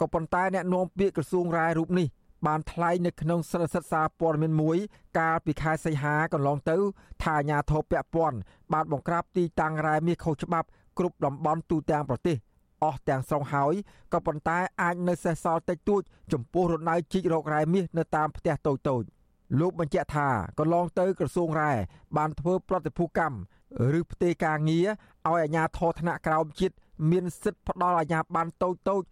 [0.00, 2.08] ក៏ប៉ុន្តែអ្នកនាំពាក្យក្រសួងរ៉ែរូបនេះ
[2.46, 4.76] បានថ្លែងនៅក្នុងសារសិទ្ធិសារព័ត៌មានមួយ
[5.18, 6.76] កាលពីខែសីហាកន្លងទៅ
[7.22, 8.36] ថាអាញាធរពពាន់
[8.72, 12.36] បានបង្ក្រាបទីតាំងរ៉ែមាសខុសច្បាប់ គ្រប់តំបន់ទូទាំងប្រទេស
[12.84, 13.74] អស់ទាំងស្រុងហើយ
[14.12, 19.02] ក៏ប៉ុន្តែអាចនៅសេសសល់តិចតួចចំពោះរណ្ដៅជីករករ៉ែមាសនៅតាមផ្ទះតូចតូច
[19.60, 21.72] លោកបញ្ជាក់ថាកន្លងទៅក្រសួងរ៉ែ
[22.16, 23.38] បានធ្វើប្រតិភូកម្ម
[23.98, 24.86] ឬផ្ទេរការងារ
[25.28, 26.74] ឲ្យអាជ្ញាធរថ្នាក់ក្រោមជាតិ
[27.10, 29.02] មានសិទ្ធិផ្ដល់អាជ្ញាប័ណ្ណតូចតូច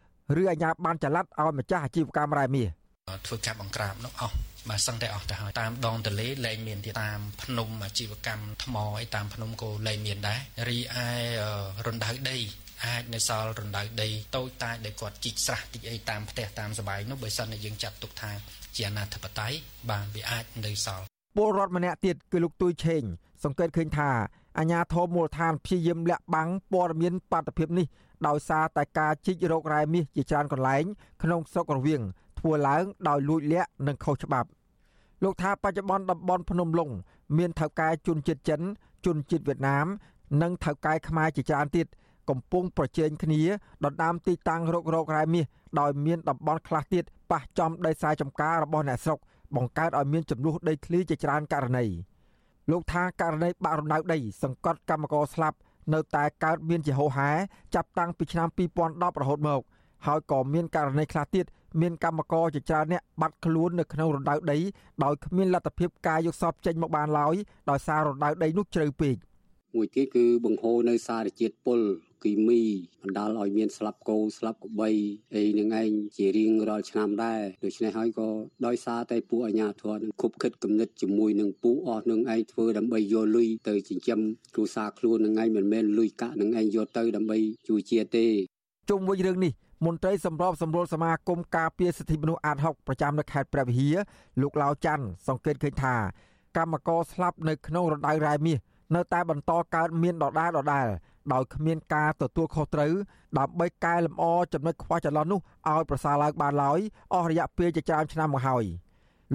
[0.40, 2.68] ឬអាជ្ញាប័ណ្ណចល័តឲ្យម្ចាស់អាជីវកម្មរ៉ែមាស
[3.26, 4.34] ធ្វើការបង្ក្រាបនោះអស់
[4.68, 11.08] បាទសឹងតែអស់ទៅហើយតាមដងទលេលែងមានទៀតតាមភ្នំអាជីវកម្មថ្មអីតាមភ្នំក៏លែងមានដែររីឯ
[11.86, 12.38] រណ្ដៅដី
[12.84, 18.30] អាចនៅសល់រណ្ដៅដីតូចតាចដែលគាត់ជីកស្រះតិចអីតាមផ្ទះតាមសបាយនោះបើសិនតែយើងចាត់ទុកថា
[18.76, 19.56] ជាអនាធិបតេយ្យ
[19.90, 21.04] បានវាអាចនៅសល់
[21.36, 23.02] ពលរដ្ឋម្នាក់ទៀតគឺលោកទួយឆេង
[23.44, 24.10] សង្កេតឃើញថា
[24.58, 27.86] អាញាធមមូលដ្ឋានព្យាយាមលាក់បាំងព័ត៌មានបាតុភិបនេះ
[28.26, 30.84] ដោយសារតែការជីករោគរ៉ែមាសជាច្រើនកន្លែង
[31.22, 32.02] ក្នុងស្រុករវៀង
[32.38, 34.48] ធ្វើឡើងដោយលួចលាក់និងខុសច្បាប់
[35.22, 36.90] លោកថាបច្ចុប្បន្នតំបន់ភ្នំឡុង
[37.38, 38.60] មានថៅកែជនជាតិចិន
[39.06, 39.86] ជនជាតិវៀតណាម
[40.42, 41.86] និងថៅកែខ្មែរជាច្រើនទៀត
[42.28, 43.42] កំពុងប្រជែងគ្នា
[43.84, 45.44] ដណ្ដើមទីតាំងរករករ៉ែមាស
[45.80, 49.18] ដោយមានតំបន់ខ្លះទៀតប៉ះចំដីស្រែចម្ការរបស់អ្នកស្រុក
[49.56, 51.84] បង្កើតឲ្យមានចំនួនដីធ្លីជាច្រើនករណី
[52.70, 55.56] លោកថាករណីបាក់រំដៅដី សង្កត់កម្មករស្លាប់
[55.94, 57.30] នៅតែកើតមានជាហូរហែ
[57.74, 58.48] ចាប់តាំងពីឆ្នាំ
[58.84, 59.60] 2010រហូតមក
[60.06, 61.46] ហើយក៏មានករណីខ្លះទៀត
[61.80, 64.58] មានកម្មករជាច្រើនអ្នកបាត់ខ្លួននៅក្នុងរណ្ដៅដី
[65.04, 67.34] ដោយគ្មានលទ្ធភាពការយកសពចេញមកបានឡើយ
[67.70, 69.16] ដោយសាររណ្ដៅដីនោះជ្រៅពេក
[69.74, 71.80] មួយទៀតគឺបង្ហូរនៅសារជាតិពុល
[72.24, 72.62] គីមី
[73.02, 74.90] បណ្ដាលឲ្យមានស្លាប់គោស្លាប់ក្របី
[75.34, 78.28] អីនឹងឯងជារៀងរាល់ឆ្នាំដែរដូច្នេះហើយក៏
[78.66, 84.20] ដោយសារតែពួកអាជ្ញាធរនឹងគប់ខិតគំនិតជាមួយនឹងពួកអស់នឹងឯងធ្វើដើម្បីយកលុយទៅចិញ្ចឹម
[84.54, 88.26] គ្រួសារខ្លួននឹងឯងមិនមែនលុយកាក់នឹងឯងយកទៅដើម្បីជួយជាតិទេ
[88.90, 89.52] ជុំវិញរឿងនេះ
[89.84, 93.96] មន្ត្រីសម្របសម្រួលសមាគមការពារសិទ្ធិមនុស្សអាត6ប្រចាំនៅខេត្តព្រះវិហារ
[94.40, 95.94] លោកឡាវច័ន្ទសង្កេតឃើញថា
[96.56, 98.58] កម្មករស្លាប់នៅក្នុងរដូវរ៉ែមាស
[98.94, 100.86] នៅតែបន្តកើតមានដដែលដដែល
[101.32, 102.92] ដោយគ្មានការទទួលខុសត្រូវ
[103.38, 106.80] ដើម្បីកែលម្អចំណុចខ្វះចន្លោះនោះឲ្យប្រសើរឡើងបានឡើយ
[107.14, 108.64] អស់រយៈពេលជាច្រើនឆ្នាំមកហើយ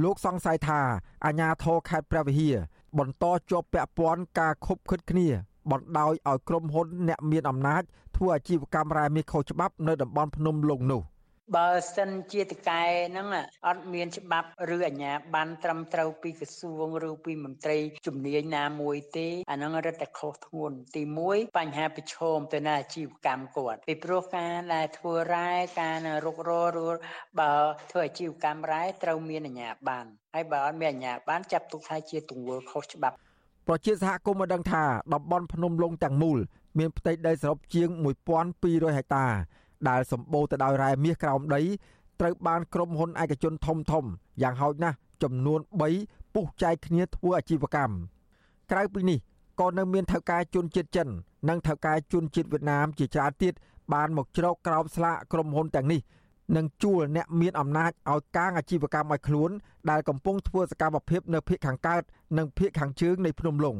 [0.03, 0.81] លោកសង្ស័យថា
[1.25, 2.55] អាញាធរខេត្តព្រះវិហារ
[2.97, 5.27] បន្តជាប់ពាក់ព័ន្ធការខុបខិតគ្នា
[5.71, 7.83] បណ្ដោយឲ្យក្រុមហ៊ុនអ្នកមានអំណាច
[8.17, 11.01] ធ្វើអាជីវកម្មរ៉ែមាសខុសច្បាប់នៅតំបន់ភ្នំលុងនោះ
[11.55, 13.27] បើសិនជាតកែហ្នឹង
[13.67, 25.49] អត់មានច្បាប់ឬអាជ្ញាប័ណ្ណត្រឹមត្រូវពីក្រសួងឬពីមន្ត្រីជំនាញណាមួយទេអាហ្នឹងរឹតតែខុសធ្ងន់ទី1បញ្ហាប្រឈមទៅនឹងអាជីវកម្មគាត់ពីព្រោះការដែលធ្វើរ៉ែ
[25.81, 26.51] ការរុករ
[26.85, 26.89] ឬ
[27.39, 27.53] បើ
[27.91, 33.30] ធ្វើអាជីវកម្មរ៉ែត្រូវមានអាជ្ញាប័ណ្ណហើយបើអត់មានអាជ្ញាប័ណ្ណចាប់ទុកថាជាទង្វើខុសច្បាប់ព
[33.73, 36.39] ប្រជាសហគមន៍បានដឹងថាតំបន់ភ្នំលុងទាំងមូល
[36.77, 37.87] មានផ្ទៃដីសរុបជាង
[38.43, 39.25] 1200ហិកតា
[39.89, 41.61] ដែលសម្បូរទៅដោយរ៉ែមាសក្រោមដី
[42.19, 44.05] ត្រូវបានក្រុមហ៊ុនឯកជនធំធំ
[44.41, 45.59] យ៉ាងហោចណាស់ចំនួន
[45.97, 47.95] 3ពុះចែកគ្នាធ្វើអាជីវកម្ម
[48.71, 49.19] ក្រៅពីនេះ
[49.59, 51.07] ក៏នៅមានថៅកែជនជាតិចិន
[51.49, 53.53] និងថៅកែជនជាតិវៀតណាមជាច្រើនទៀត
[53.93, 55.99] បានមកជ្រកក្រោមស្លាកក្រុមហ៊ុនទាំងនេះ
[56.55, 59.51] និងជួលអ្នកមានអំណាចឲ្យកាងអាជីវកម្មឲ្យខ្លួន
[59.89, 62.03] ដែលកំពុងធ្វើសកម្មភាពនៅភូមិខាងកើត
[62.37, 63.77] និងភូមិខាងជើងនៃភ្នំឡុង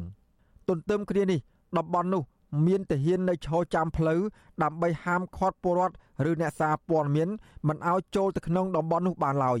[0.68, 1.40] ទន្ទឹមគ្នានេះ
[1.78, 2.22] តំបន់នោះ
[2.66, 4.20] មានទាហាននៅឈរចាំផ្លូវ
[4.62, 5.96] ដើម្បីហាមឃាត់ពលរដ្ឋ
[6.30, 7.28] ឬអ្នកសារព័ត៌មាន
[7.68, 9.60] មិនឲ្យចូលទៅក្នុងតំបន់នោះបានឡើយ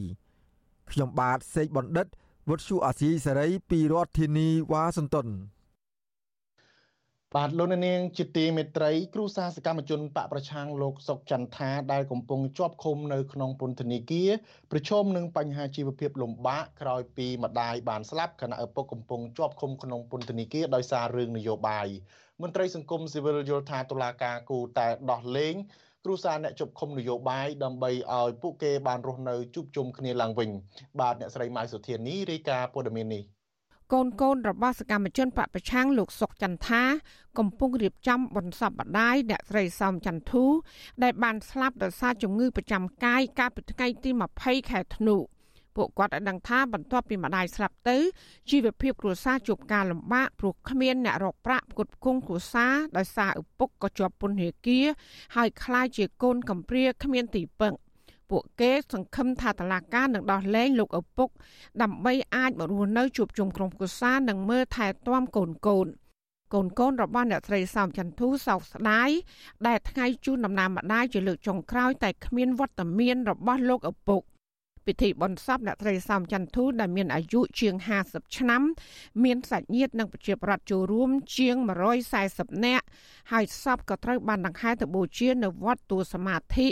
[0.90, 2.06] ខ្ញុំបាទសេកបណ្ឌិត
[2.48, 5.28] វុទ្ធុអាស៊ីសេរីពីរដ្ឋធានីវ៉ាស៊ីនតោន
[7.36, 14.30] បាទលោកនាងជាទីមេត្រីគ្រូសាសកម្មជនបកប្រឆាំងលោកសុកចន្ទថាដែលកំពុងជាប់ឃុំនៅក្នុងពន្ធនាគារ
[14.70, 21.86] ប្រឈមនឹងបញ្ហាជីវភាពលំបាកក្រោយពីម្ដាយបានស្លាប់ខណៈឪពុកកំពុងជាប់ឃុំក្នុងពន្ធនាគារដោយសាររឿងនយោបាយ
[22.42, 25.54] មន្ត្រីសង្គមស៊ីវិលយល់ថាតុលាការគូតែដោះលែង
[26.04, 30.50] គ្រូសាអ្នកជប់ឃុំនយោបាយដើម្បីឲ្យពួកគេបានរស់នៅជួបជុំគ្នាឡើងវិញ
[31.00, 33.24] បាទអ្នកស្រីម៉ៅសុធានីរាយការណ៍ព័ត៌មាននេះ
[33.92, 36.82] កូនកូនរបស់សកម្មជនបពប្រឆាំងលោកសុកចន្ទថា
[37.38, 40.44] កំពុងរៀបចំបន្សពបដាយអ្នកស្រីសោមចន្ទធូ
[41.02, 45.16] ដែលបានស្លាប់ដោយសារជំងឺប្រចាំកាយកាលពីថ្ងៃទី20ខែធ្នូ
[45.76, 47.96] ពួកគាត់បានដឹងថាបន្ទាប់ពីម្ដាយស្លាប់ទៅ
[48.50, 54.86] ជីវភាពគ្រួសារជួបការលំបាកព្រោះគ្មានអ្នករកប្រាក់ផ្គត់ផ្គង់គ្រួសារដោយសារឪពុកក៏ជាប់ពន្ធនាគារ
[55.36, 57.72] ហើយខ្លាចជាកូនកំព្រាគ្មានទីពឹង
[58.32, 61.28] ពួកគេសង្ឃឹមថាតឡាការនឹងដោះលែងលោកឪពុក
[61.82, 65.86] ដើម្បីអាចមករស់នៅជួបជុំក្រុមគ្រួសារនិងមើលថែទាំកូនកូន
[66.54, 69.10] កូនកូនរបស់អ្នកស្រីសោមចន្ទធូសោកស្ដាយ
[69.66, 74.22] ដែលថ្ងៃជូនដំណើរម្ដាយជាលើកចុងក្រោយតែគ្មានវត្តមានរបស់លោកឪពុក
[74.86, 77.74] ពិធីបុណ្យសពអ្នកត្រីសំចន្ទធូដែលមានអាយុជាង
[78.06, 78.62] 50ឆ្នាំ
[79.24, 81.56] មានសាច់ញាតិនិងប្រជាប្រដ្ឋចូលរួមជាង
[82.10, 82.86] 140នាក់
[83.32, 86.68] ហើយសពក៏ត្រូវបានដង្ហែទៅបូជានៅវត្តទូសមាធិ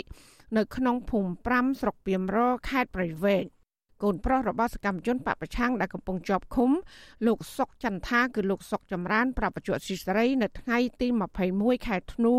[0.57, 2.37] នៅក្នុងភូមិ5ស្រុកពីមរ
[2.69, 3.45] ខេត្តព្រៃវែង
[4.03, 6.69] កូនប្រុសរបស់សកម្មជនបពប្រឆាំងដែលកំពុងជាប់ឃុំ
[7.27, 11.07] លោកសុកចន្ទថាគឺលោកសុកចម្រើនប្រាប់បច្ចុប្បន្នស៊ីសេរីនៅថ្ងៃទី
[11.47, 12.33] 21ខែធ្នូ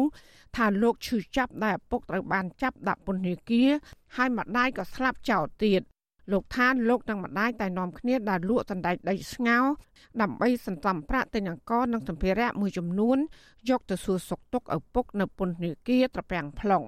[0.56, 3.70] ថាលោកឈឺចាប់ដែលឪពុកត្រូវបានចាប់ដាក់ពន្ធនាគារ
[4.16, 5.80] ហើយម្ដាយក៏ស្លាប់ចោលទៀត
[6.32, 9.58] លោកថាលោកនិងម្ដាយតែនាំគ្នាដើរលក់សណ្ដែកដីស្ងោ
[10.22, 13.18] ដើម្បីសន្សំប្រាក់ទិញអង្ករនិងសម្ភារៈមួយចំនួន
[13.70, 16.86] យកទៅសួរសុខទុក្ខឪពុកនៅពន្ធនាគារត្រពាំង plong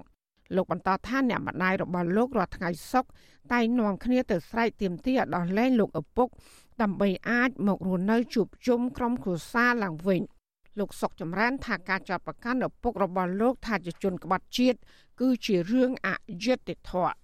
[0.55, 3.05] លោកបន្តថាអ្នកម្ដាយរបស់លោករាល់ថ្ងៃសុក
[3.53, 6.27] តែនាំគ្នាទៅស្រែកទាមទារឲ្យដោះលែងលោកឪពុក
[6.81, 10.21] ដើម្បីអាចមករស់នៅជួបជុំក្រុមគ្រួសារឡើងវិញ
[10.79, 14.77] លោកសុកចម្រើនថាការចាប់ប្រកាន់ឪពុករបស់លោកថាជាជនក្បត់ជាតិ
[15.21, 16.09] គឺជារឿងអ
[16.43, 17.15] យុត្តិធម៌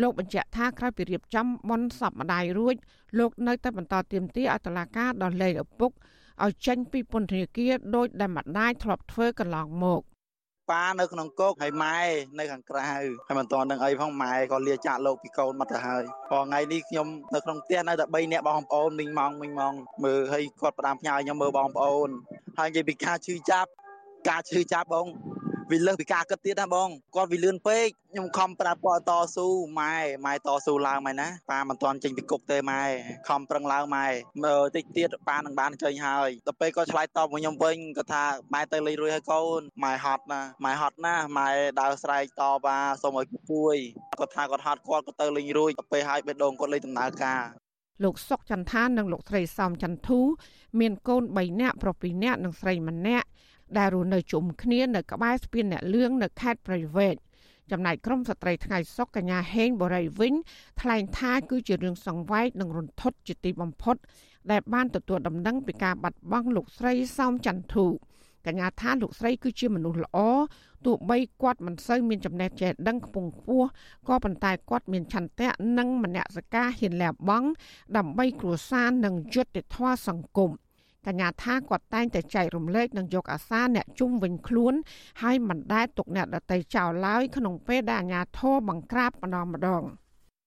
[0.00, 2.74] លោកបញ្ជាក់ថាក្រោយពីរៀបចំបន់សពម្ដាយរួច
[3.18, 5.90] លោកនៅតែបន្តទៀមទាឲ្យតុលាការដោះលែងឪពុក
[6.44, 10.00] ឲ្យចេញពីពន្ធនាគារដោយដែលម្ដាយធ្លាប់ធ្វើកន្លងមក
[10.70, 11.98] ប៉ានៅក្នុងគោកហើយម៉ែ
[12.38, 13.06] នៅខាងក្រៅហើយ
[13.38, 19.74] មិនទាន់នឹងអីផងម៉ែក៏លាចាក់លោកពីកូនមកទៅហើយព្រោះថ្ងៃនេះខ្ញុំនៅក្នុងផ្ទះនៅតែ3នាក់បងប្អូនមីងម៉ងមីងម៉ង
[20.04, 22.08] មើលហើយគាត់ផ្ដាំផ្ញើខ្ញុំមើលបងប្អូន
[22.58, 23.70] ហើយនិយាយពីការឈឺចាប់
[24.28, 25.06] ការឈឺចាប់បង
[25.74, 29.46] វាលើសពីការគិតទៀតណាបងគាត់វាលឿនពេកខ្ញុំខំប្រាប់គាត់តស៊ូ
[29.80, 32.82] ម៉ែម៉ែតស៊ូឡើងម៉ែណាប៉ាមិនទាន់ចេញពីគុកទេម៉ែ
[33.28, 34.06] ខំប្រឹងឡើងម៉ែ
[34.44, 43.76] មើលតិចទៀតប៉ានឹងបានចេញហើយដល់ពេលគាត់ឆ្លើយតបមកខ្ញុំវិញគាត់ថាម៉ែទៅលេងរួយហើយកូនម៉ែហត់ណាម៉ែហត់ណាម៉ែដើរស្រែកតបថាសូមឲ្យជួយ
[44.20, 47.42] គាត់ថាគាត់ហត់គាត់ក៏ទៅលេងរួយដល់ពេលហើយបេះដូងគាត់លេងដំណើរការ
[48.04, 50.20] លោកសុកចន្ទថានិងលោកស្រីសំចន្ទធូ
[50.80, 53.26] មានកូន3នាក់ប្រុស2នាក់និងស្រី1នាក់
[53.78, 57.16] ដែលរស់នៅជុំគ្នានៅក្បែរស្ពានអ្នកលឿងនៅខេត្តព្រៃវែង
[57.70, 60.34] ចំណែកក្រមស្ត្រីថ្ងៃសុកកញ្ញាហេងបរិយវិញ
[60.80, 63.96] ថ្លែងថាគឺជារឿងសង្វែកនិងរន្ធត់ជាទីបំផុត
[64.50, 67.86] ដែលបានទទួលដំណឹងពីការបាត់បង់លោកស្រីសោមចន្ទធូ
[68.46, 70.18] កញ្ញាថាលោកស្រីគឺជាមនុស្សល្អ
[70.84, 73.68] ទោះបីគាត់មិនសូវមានចំណេះចេះដឹងខ្ពង់ខ្ពស់
[74.08, 77.48] ក៏ប៉ុន្តែគាត់មានឆន្ទៈនិងមនសិការហ៊ានលះបង់
[77.96, 80.50] ដើម្បីគ្រួសារនិងយុត្តិធម៌សង្គម
[81.06, 84.74] កញ្ញាថាគាត់តែងតែចែករំលែកនិងយកអាសាអ្នកជុំវិញខ្លួន
[85.22, 89.82] ហើយមិនដែលទុកអ្នកដតីចោលឡើយក្នុងពេលដែលអាញាធរបង្ក្រាបម្ដងម្ដង។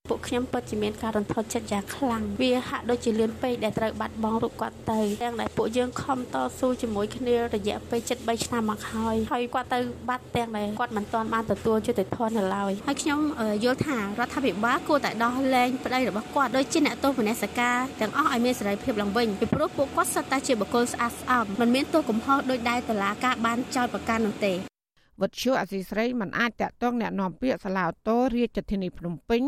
[0.09, 13.19] ពួកខ្ញុំពិតជាមានការរន្ធត់ចិត្តយ៉ាងខ្លាំងវាហាក់ដូចជាលឿនពេកដែលត្រូវបាត់បង់រូបគាត់ទៅទាំងដែលពួកយើងខំតស៊ូជាមួយគ្នារយៈពេល73ឆ្នាំមកហើយហើយគាត់ទៅបាត់ទាំងដែលគាត់មិនទាន់បានទទួលយុត្តិធម៌នៅឡើយហើយខ្ញុំ
[13.63, 24.76] យល់ថារដ្ឋាភិបាលគួរតែដោះលែងប្តីរបស់គាត់ដូចជាអ្នកទោសមនសិការទាំងអស់ឲ្យមានសេរីភាពឡើងវិញពីព្រោះពួកគាត់សុទ្ធតែជាបុគ្គលស្អាតស្អំមិនមានទោសកំហុសដោយដែលតុលាការបានចោទប្រកាន់នោះទេ
[25.20, 29.42] វត្តឈូអសីស្រីមិនអាចតាក់ទងแนะនាំពាក្យសាឡាតូរាជធានីភ្នំពេញ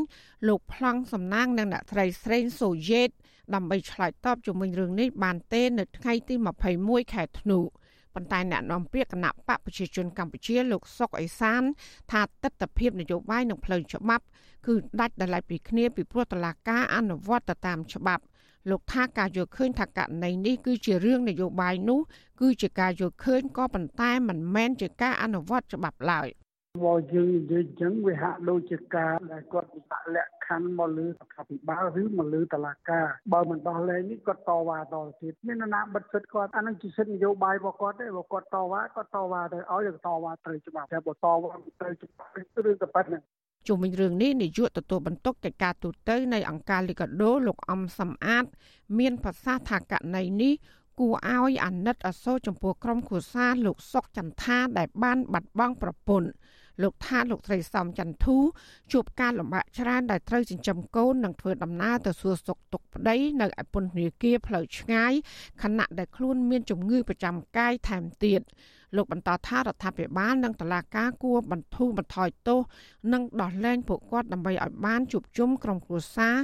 [0.48, 3.08] លោកប្លង់សំណាងនិងអ្នកស្រីស្រេងសូយេត
[3.54, 6.34] ដើម្បីឆ្លើយតបជំវិញរឿងនេះបានទេនៅថ្ងៃទី
[6.74, 7.58] 21ខែធ្នូ
[8.14, 11.62] ប៉ុន្តែអ្នកនាំពាក្យគណៈបកប្រជាជនកម្ពុជាលោកសុកអេសាន
[12.12, 14.24] ថាទស្សនវិជ្ជានយោបាយនិងផ្លូវច្បាប់
[14.66, 18.24] គឺដាច់ដោយឡែកពីគ្នាពីព្រោះតឡាការអនុវត្តទៅតាមច្បាប់
[18.69, 21.99] លោកថាការយល់ឃើញថាករណីនេះគឺជារឿងនយោបាយនោះ
[22.41, 26.29] គឺជាការយល់ឃើញក៏ប៉ុន្តែមិនមែនជាការអនុវត្តច្បាប់ឡើយ
[26.85, 42.31] បើយើងនិយាយចឹងវាហាក់ដូចជាការដែលគាត់វិបាកលក្ខខណ្ឌមកលើរដ្ឋាភិបាលឬមកលើតឡាការបើមិនដោះលែងនេះគាត់តវ៉ាតទៅទៀតមានណាបិទសិទ្ធគាត់អានឹងជាសិទ្ធិនយោបាយរបស់គាត់ទេបើគាត់តវ៉ាគាត់តវ៉ាទៅឲ្យតវ៉ាត្រូវច្បាប់តែបើតវ៉ាត្រូវច្បាប់
[42.69, 43.21] ឬក៏ប៉ុណ្្នឹង
[43.67, 48.45] ជុំវិញរឿងនេះនាយកទទួលបន្ទុកកិច្ចការទូតនៃអង្គការលីកាដូលោកអំសំអាត
[48.99, 50.53] មានប្រសាសន៍ថាករណីនេះ
[50.99, 56.29] គួរឲ្យអាណិតអាសូរចំពោះក្រុមគ្រួសារលោកសុកចន្ទថាដែលបានបាត់បង់ប្រពន្ធ
[56.83, 58.37] លោកថាលោកស្រីសំចន្ទធូ
[58.91, 65.13] ជួបការលំបាកច្រើនដែលត្រូវចិញ្ចឹមកូននិងធ្វើដំណើរទៅសួរសុខទុក្ខប្តីនៅឯពន្ធនាគារផ្លូវឆ្ងាយ
[65.61, 68.41] ខណៈដែលខ្លួនមានជំងឺប្រចាំកាយថែមទៀត
[68.95, 72.59] លោកបន្តថារដ្ឋាភិបាលនិងតុលាការគួរបន្ធូរបន្ថយទោស
[73.13, 76.35] និងដោះលែងពួកគាត់ដើម្បីឲ្យបានជួបជុំក្រុមគ្រួសារ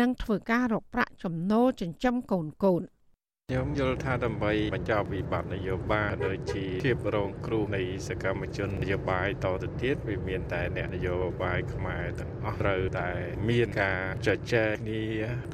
[0.00, 2.82] និងធ្វើការរកប្រាក់ចំណូលចិញ្ចឹមកូនកូន
[3.50, 13.10] ខ្ញុំយល់ថាដើម្បីបញ្ចប់វិបត្តិនយោបាយដូចជាភាពរងគ្រោះនៃសកម្មជននយោបាយតទៅទៀតវាមានតែអ្នកនយោបាយខ្មែរទាំងអស់ត្រូវតែ
[13.48, 15.02] មានការចែកចែកគ្នា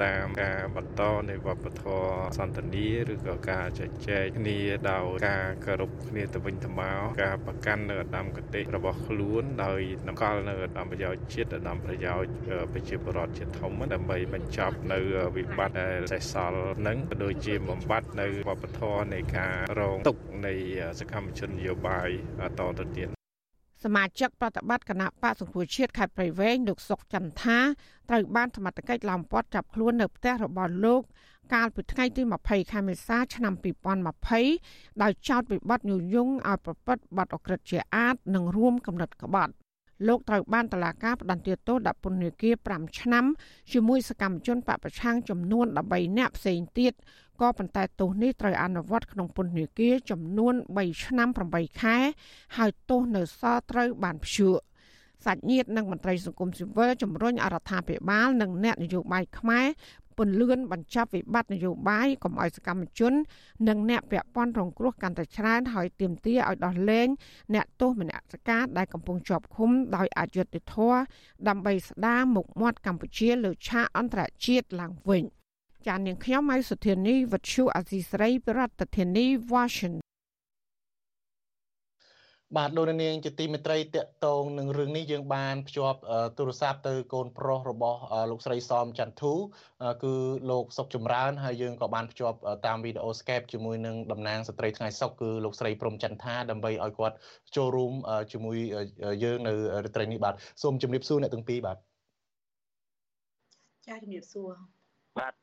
[0.03, 4.59] តាមការបន្តនៃវប្បធម៌សន្តានាឬក៏ការចែកចែកគ្នា
[4.91, 12.31] ដោយការគោរពគ្នាទៅវិញទៅមកការប្រកាន់នៅឧត្តមគតិរបស់ខ្លួនដោយតម្កល់នៅឧត្តមប្រយោជន៍ជាតិឧត្តមប្រយោជន៍
[12.73, 14.99] ប្រជាពលរដ្ឋជាធំដើម្បីបញ្ចប់នៅ
[15.35, 20.17] វិបត្តិដែលសេសសល់នឹងដូចជាបំបត្តិនៅវប្បធម៌នៃការរងទុក
[20.47, 20.53] នៃ
[20.99, 22.09] សកម្មជននយោបាយ
[22.59, 23.07] តទៅទៀត
[23.83, 27.59] សមាជិកប្រតិបត្តិគណៈបកសង្គ្រោះជាតិខេត្តព្រៃវែងលោកសុកចន្ទថា
[28.09, 31.01] ត្រូវបានសមត្ថកិច្ចឡោមព័ទ្ធចាប់ខ្លួននៅផ្ទះរបស់លោក
[31.53, 33.53] កាលពីថ្ងៃទី20ខែមេសាឆ្នាំ
[34.27, 39.53] 2020ដោយចោទពីបទញុយយងឲ្យប្រព្រឹត្តបទអក្រិតជាអាតនិងរួមកំណត់ក្បត់
[40.07, 43.25] លោកត្រូវបានតឡាការផ្តន្ទាទោសដាក់ពន្ធនាគារ5ឆ្នាំ
[43.71, 46.93] ជាមួយសកម្មជនបពប្រឆាំងចំនួន13នាក់ផ្សេងទៀត
[47.41, 51.97] ក៏ប៉ុន្តែទោសនេះត្រូវអនុវត្តក្នុងពន្ធនាគារចំនួន3ឆ្នាំ8ខែ
[52.57, 54.55] ហើយទោសនៅសល់ត្រូវបានព្យួរ
[55.25, 59.67] សាច់ញាតិនិងមន្ត្រីសង្គមស៊ីវិលជំរុញអរដ្ឋាភិបាលនិងអ្នកនយោបាយខ្មែរ
[60.17, 63.13] ពន្លឿនបញ្ចប់វិបត្តិនយោបាយកុំឲ្យសកម្មជន
[63.67, 67.07] និងអ្នកពាក់ព័ន្ធរងគ្រោះកាន់តែច្រើនហើយទាមទារឲ្យដោះលែង
[67.53, 70.97] អ្នកទោសមនសិការដែលកំពុងជាប់ឃុំដោយអយុត្តិធម៌
[71.47, 75.25] ដើម្បីស្ដារមុខមាត់កម្ពុជាលើឆាកអន្តរជាតិឡើងវិញ។
[75.87, 80.11] ចាននាងខ្ញុំម៉ៃសុធានីវັດឈូអាស៊ីស្រីប្រធានាធិបតី Washington
[82.57, 85.99] បាទលោកនាងជាទីមេត្រីតកតងនឹងរឿងនេះយើងបានភ្ជាប់
[86.37, 87.99] ទូរស័ព្ទទៅកូនប្រុសរបស់
[88.31, 89.33] លោកស្រីសមចន្ទធូ
[90.03, 90.13] គឺ
[90.51, 97.15] លោកសុកចម្រើនហើយយើងក៏បានភ្ជាប់តាមវីដេអូ Skype ជាមួយនឹងតំណាងស្ត្រីថ្ងៃសុកគឺលោកស្រីព្រំចន្ទថាដើម្បីឲ្យគាត់
[97.55, 97.93] ចូលរួម
[98.31, 98.57] ជាមួយ
[99.23, 99.53] យើងនៅ
[99.85, 101.77] រាត្រីនេះបាទសូមជម្រាបសួរអ្នកទាំងពីរបាទ
[103.87, 104.51] ចាជំរាបសួរ
[105.19, 105.40] បាទ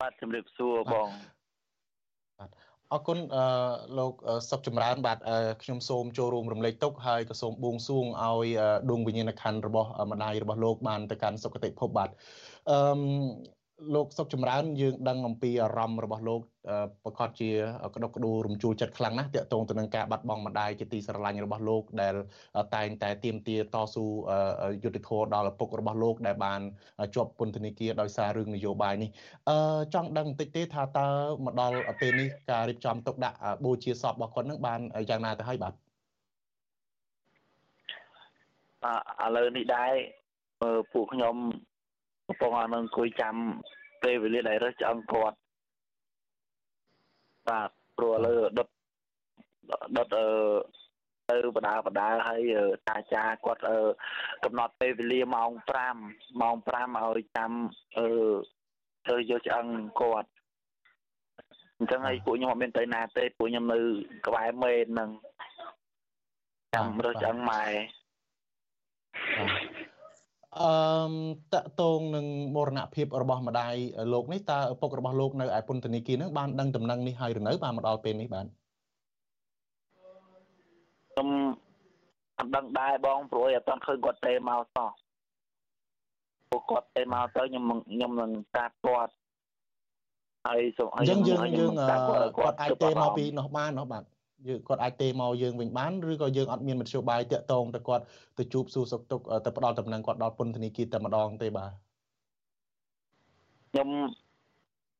[0.00, 1.08] បាទជំរាបសួរបង
[2.38, 2.50] បាទ
[2.92, 3.44] អរគុណអឺ
[3.98, 4.12] លោក
[4.50, 5.18] សុកចម្រើនបាទ
[5.62, 8.48] ខ្ញុំសូមចូលរួមរំលែកទុកហើយក៏សូមបួងសួងឲ្យ
[8.90, 12.10] ដួងវិញ្ញាណក្ខន្ធរបស់ម្ដាយរបស់លោកបានទៅកាន់សុគតិភពបាទ
[12.70, 12.78] អឺ
[13.94, 16.40] លោកសុកចម្រើនយើងដឹងអំពីអារម្មណ៍របស់លោក
[17.04, 17.50] ប្រកាសជា
[17.94, 22.14] ក្តុកក្តួលរំជួលចិត្តខ្លាំងណាស់តាក់ទងទៅនឹងការបាត់បង់ម្ដាយជាទីស្រឡាញ់របស់លោកដែល
[22.76, 24.04] តែងតែទៀមទាតស៊ូ
[24.84, 26.60] យុទ្ធធរដល់ឪពុករបស់លោកដែលបាន
[27.14, 29.10] ជាប់ពន្ធនាគារដោយសាររឿងនយោបាយនេះ
[29.48, 31.08] អឺចង់ដឹងបន្តិចទេថាតើ
[31.44, 35.76] មកដល់ពេលនេះការរៀបចំទុកដាក់បូជាសពរបស់គាត់នឹងបានយ៉ាងណាទៅហើយបាទឥ
[39.36, 39.92] ឡូវនេះដែរ
[40.92, 41.36] ពួកខ្ញុំ
[42.26, 43.34] កំពុងឲ្យនៅអង្គុយចាំ
[44.02, 45.36] ពេលវេលាដែលរើសឆ្អឹងគាត់
[47.48, 48.68] បាទព្រោះឥឡូវដុត
[49.96, 50.26] ដុតអឺ
[51.30, 52.42] ទៅបដាបដាហើយ
[52.88, 53.62] តាចាគាត់
[54.44, 55.50] កំណត់ពេលវេលាម៉ោង
[55.94, 57.50] 5ម៉ោង5ឲ្យចាំ
[57.98, 58.08] អឺ
[59.08, 59.66] ទៅយកឆ្អឹង
[60.00, 60.30] គាត់
[61.78, 63.78] អញ្ចឹងហើយពួកខ្ញុំអត់មានទៅណាទេពួកខ្ញុំនៅ
[64.26, 65.10] ក្បែរមេនហ្នឹង
[66.74, 67.64] ចាំរើសឆ្អឹងម៉ែ
[70.62, 70.74] អឺ
[71.54, 73.74] តកតងនឹងមរណភាពរបស់ម្ដាយ
[74.12, 78.46] លោកនេះតើឪពុករបស់លោកនៅឯពន្ធនាគារនឹងបានដឹងដំណឹងនេះហើយឬនៅបានមកដល់ពេលនេះបាន
[81.10, 81.28] ខ្ញុំ
[82.38, 84.90] អត់ដឹងដែរបងព្រោះអត់ទាន់ឃើញគាត់ទេមកសោះ
[86.50, 89.12] ពួកគាត់ទេមកទៅខ្ញុំខ្ញុំនឹងតាមគាត់
[90.46, 91.72] ហើយសូមឲ្យយើងយើងយើង
[92.38, 94.02] គាត់អាចទេមកពីនោះបាននោះបាទ
[94.48, 98.04] យើងគាត់អាចទេមកយើងវិញបានឬក៏យើងអត់មានមធ្យោបាយតាក់ទងទៅគាត់
[98.38, 101.72] ទៅជួបសួរសុខទុក្ខទៅផ្ដល់តំណែងគាត់ដល់ពន្ធនាគារតែម្ដងទេបាទ
[103.70, 103.88] ខ្ញុំ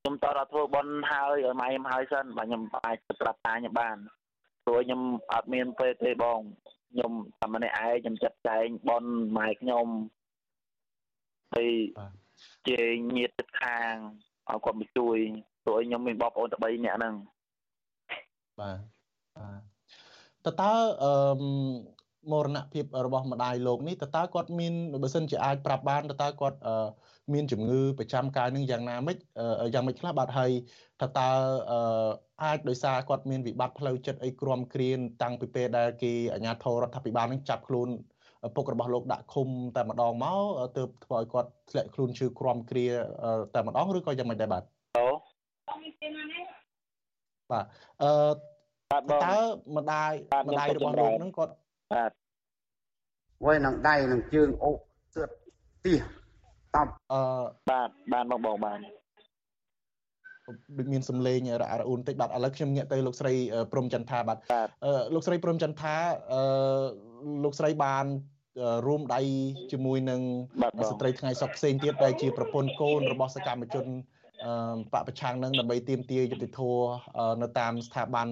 [0.01, 3.97] ខ្ញុំតរធ្វើបន់ហើយឲ្យម៉ែខ្ញុំហើយសិនបាទខ្ញុំអាចទៅប្រាប់តាខ្ញុំបាន
[4.65, 5.01] ព្រោះខ្ញុំ
[5.33, 6.41] អត់មានពេលទេបង
[6.93, 9.87] ខ្ញុំតែម្នាក់ឯងខ្ញុំចាត់ចែងបន់ម៉ែខ្ញុំ
[11.55, 11.71] ហើយ
[12.69, 12.81] ជា
[13.17, 13.95] ញាតិទឹកខាង
[14.49, 15.19] ឲ្យគាត់មកជួយ
[15.65, 17.15] ព្រោះខ្ញុំមានបងប្អូនតែ3នាក់ហ្នឹង
[18.61, 18.79] បាទ
[19.39, 19.61] បាទ
[20.47, 20.73] តើតើ
[21.03, 21.13] អឺ
[22.33, 26.59] មរណភាពរបស់ម្ដាយលោកនេះតើតើគាត់មានបើសិនជាអាចប្រាប់បានតើតើគាត់
[27.35, 29.17] មានជំងឺប្រចាំកាយនឹងយ៉ាងណាមិច
[29.75, 30.51] យ៉ាងម៉េចខ្លះបាទហើយ
[31.03, 31.29] តើតើ
[32.45, 37.89] អាចដោយសារគាត់មានវិបត្តិផ្លូវចិត្តអីក្រំគ្រានតាំងពីពេលដែលគេអាជ្ញាធររដ្ឋាភិបាលនឹងចាប់ខ្លួន
[38.57, 40.41] ពុករបស់លោកដាក់ឃុំតែម្ដងមក
[40.77, 42.87] ទើបធ្វើឲ្យគាត់ធ្លាក់ខ្លួនឈឺក្រំគ្រា
[43.55, 44.63] តែម្ដងឬក៏យ៉ាងម៉េចដែរបាទ
[44.97, 45.07] អូ
[47.53, 47.65] បាទ
[48.03, 48.11] អឺ
[48.93, 48.99] តើ
[49.77, 50.13] ម្ដាយ
[50.49, 51.53] ម្ដាយរបស់លោកហ្នឹងគាត់
[51.93, 52.11] បាទ
[53.45, 54.73] វ៉ៃនឹងដៃនឹងជើងអូ
[55.15, 55.29] ទឿត
[55.85, 56.01] ទៀស
[56.75, 57.21] តប់អឺ
[57.71, 58.79] បាទបានបងបងបាន
[60.79, 63.33] ដូចមានសំឡេងរអាក់រអួនតិចបាទឥឡូវខ្ញុំងាកទៅលោកស្រី
[63.73, 64.39] ព្រំចន្ទថាបាទ
[65.15, 65.95] លោកស្រីព្រំចន្ទថា
[66.33, 66.43] អឺ
[67.45, 68.07] លោកស្រីបាន
[68.87, 69.21] រួមដៃ
[69.73, 70.21] ជាមួយនឹង
[70.91, 73.87] ស្ត្រីថ្ងៃសុកផ្សេងទៀតដែលជាប្រពន្ធកូនរបស់សកម្មជន
[74.93, 76.85] បពប្រឆាំងនឹងដើម្បីទាមទារយុត្តិធម៌
[77.43, 78.29] នៅតាមស្ថាប័ន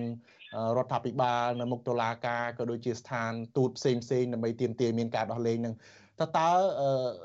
[0.76, 5.74] រដ្ឋាភិបាលនៅមុខតុលាការក៏ដូចជាស្ថានទូតផ្សេងផ្សេងដើម្បីទាមទារមានការដោះលែងនឹង
[6.20, 6.48] តើតើ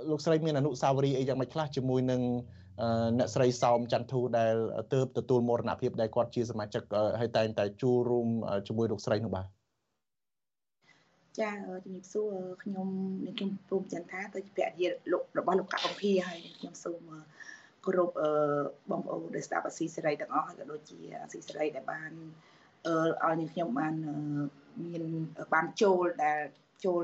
[0.09, 2.21] លោកស្រីមានអនុស្សាវរីយ៍អីយ៉ាងម៉េចខ្លះជាមួយនឹង
[3.17, 4.55] អ្នកស្រីសោមចន្ទធូដែល
[4.93, 6.83] ទើបទទួលមរណភាពដែលគាត់ជាសមាជិក
[7.19, 8.27] ហើយតែងតែជួបរួម
[8.67, 9.47] ជាមួយលោកស្រីនោះបាទ
[11.39, 12.87] ចាជំរាបសួរខ្ញុំ
[13.25, 17.01] នាងខ្ញុំព្រមចន្ទថាទៅជាភរិយាលោករបស់លោកកកំភីហើយខ្ញុំសូម
[17.85, 18.11] គោរព
[18.91, 22.11] បងប្អូនដែលស្ដាប់អាស៊ីសេរីទាំងអស់ហើយក៏ដូចជាអាស៊ីសេរីដែលបាន
[22.87, 23.93] ឲ្យនាងខ្ញុំបាន
[24.85, 25.03] មាន
[25.53, 26.39] បានចូលដែល
[26.85, 26.99] ចូល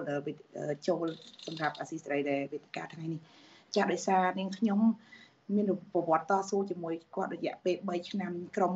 [0.87, 1.05] ចូល
[1.45, 3.21] សម្រាប់អាស៊ីសេរីដែលវេទិកាថ្ងៃនេះ
[3.75, 4.79] ចាដោយសារនាងខ្ញុំ
[5.55, 8.73] មានប្រវត្តិតស៊ូជាមួយគាត់រយៈពេល3ឆ្នាំក្រុម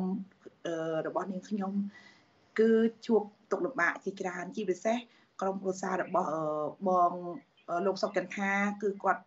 [1.06, 1.72] របស់នាងខ្ញុំ
[2.58, 2.70] គឺ
[3.06, 4.96] ជួបទុកលំបាកជាច្រើនជាពិសេស
[5.40, 6.30] ក្រុមគ្រួសាររបស់
[6.88, 7.12] បង
[7.86, 8.50] លោកសុកចន្ទថា
[8.82, 9.22] គឺគាត់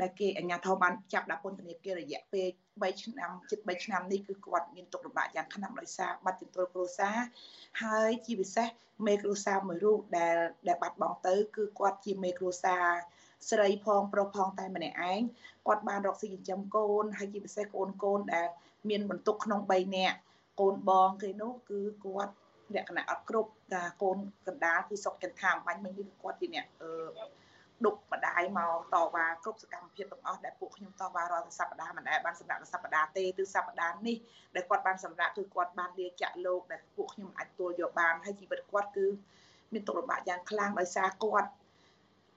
[0.00, 2.46] ដែលគេអាជ្ញាធរបានចាប់ដាក់ពន្ធនាគាររយៈពេល
[2.82, 7.16] 3ឆ្នាំជិត3ឆ្នាំនេះគឺគាត់មានទុកលំបាកយ៉ាងខ្លាំងដោយសារបាត់ចន្ទុលគ្រួសារ
[7.82, 8.68] ហើយជាពិសេស
[9.06, 10.36] មេគ្រួសារមួយរូបដែល
[10.68, 12.84] ដែលបាត់បង់ទៅ គឺគាត់ជាមេគ្រួសារ
[13.50, 15.20] ស្រីផងប្រុសផងតែម្នាក់ឯង
[15.66, 18.48] គាត់បានរកស៊ីចិញ្ចឹមកូនហើយជាពិសេសកូនកូនដែល
[18.88, 20.16] មានបន្ទុកក្នុង3នាក់
[20.60, 22.32] កូនបងគេនោះគឺគាត់
[22.74, 26.90] លក្ខណៈអត់គ្រប់តាកូនកណ្ដាលគឺសុកចន្ទថាអំបញ្ញមិញនេះគាត់ជាអ្នកអឺ
[27.86, 34.16] ដុកម្ដាយមកតវ៉ាគ្រប់សកម្មភាពទាំងអស់ដែលពួកខ្ញុំតវ៉ារាល់សប្ដាហ៍មិនដែលបានសម្រាប់សប្ដាហ៍ទេគឺសប្ដាហ៍នេះ
[34.54, 39.06] ដែលគាត់បានសម្រាប់គឺគាត់បានលាចាក់លោកដែលពួកខ្ញុំអាចទួលយកបានហើយជីវិតគាត់គឺ
[39.72, 41.50] មានទុក្ខលំបាកយ៉ាងខ្លាំងដោយសារគាត់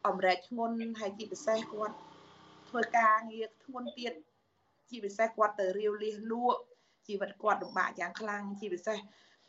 [0.08, 1.96] អំរែកធ្ងន់ហើយជាពិសេសគាត់
[2.70, 4.14] ធ្វើការងារធ្ងន់ទៀត
[4.90, 6.60] ជាពិសេសគាត់ទៅរាវលះលក់
[7.08, 8.98] ជីវិតគាត់លំបាកយ៉ាងខ្លាំងជាពិសេស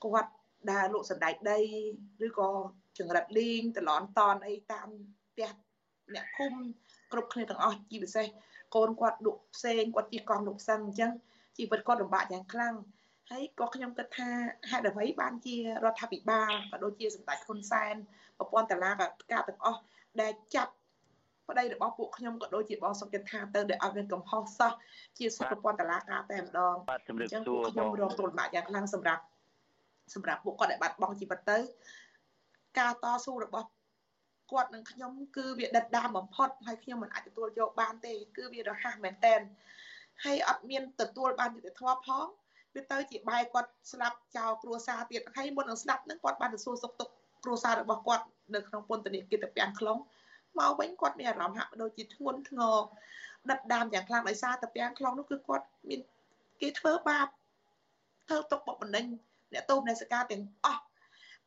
[0.04, 0.30] គាត់
[0.70, 1.60] ដើរលក់សណ្ដែកដី
[2.26, 2.50] ឬក៏
[2.98, 4.88] ចង្រិតលីងតឡនតនអីតាម
[5.32, 5.50] ផ្ទះ
[6.14, 6.58] អ្នកភូមិ
[7.12, 8.26] គ្រប់គ្នាទាំងអស់ជាពិសេស
[8.74, 11.12] កូនគាត់លក់ផ្សេងគាត់ជិះកង់លក់ផ្សឹងអញ្ចឹង
[11.56, 12.74] ជីវិតគាត់លំបាកយ៉ាងខ្លាំង
[13.30, 14.28] ហើយក៏ខ្ញុំគិតថា
[14.70, 17.94] ហេតុអ្វីបានជារដ្ឋាភិបាលក៏ដូចជាសម្ដេចហ៊ុនសែន
[18.38, 18.90] ប្រព័ន្ធតារា
[19.32, 19.80] ការទាំងអស់
[20.20, 20.72] ដែលចាប់
[21.48, 24.72] ប្តីរបស់ពួកខ្ញុំក៏ដូចជាបងសុកចិត្តថាទៅដែលអត់មានកំហុសសោះ
[25.18, 29.22] ជាសុខប្រព័ន្ធតារាការតែម្ដងអញ្ចឹងពួកខ្ញុំរងទោសលំបាកយ៉ាងខ្លាំងសម្រាប់
[30.14, 31.58] សម្រាប់ពួកគាត់ដែលបាត់បង់ជីវិតទៅ
[32.78, 33.66] ការតស៊ូរបស់
[34.54, 39.40] គាត់នឹងខ្ញុំគឺវាដិតដាមបំផុតហើយខ្ញុំមិនអាចទទួលយកបានទេគឺវារហ័សមែនតែន
[40.24, 42.26] ហើយអត់មានទទួលបានយុត្តិធម៌ផង
[42.74, 47.12] វាទៅជាបែកគាត់ស្លាប់ចោលគ្រួសារទៀតហើយមុននឹងស្លាប់នឹងគាត់បានទៅសួរសុខទុក្ខ
[47.44, 49.98] គ្រួសាររបស់គាត់នៅក្នុងពន្ធនាគារតាពាំងខ្លង
[50.58, 52.76] មកវិញគាត់មានអារម្មណ៍ហាក់ដូចជាធ្ងន់ធ្ងរ
[53.50, 56.00] ដិតដាមយ៉ាងខ្លាំងដោយសារតាពាំងខ្លងនោះគឺគាត់មាន
[56.60, 57.26] គេធ្វើបាប
[58.28, 59.04] ធ្វើទុកបុកម្នេញ
[59.52, 60.84] អ្នកទោសអ្នកសកាទាំងអស់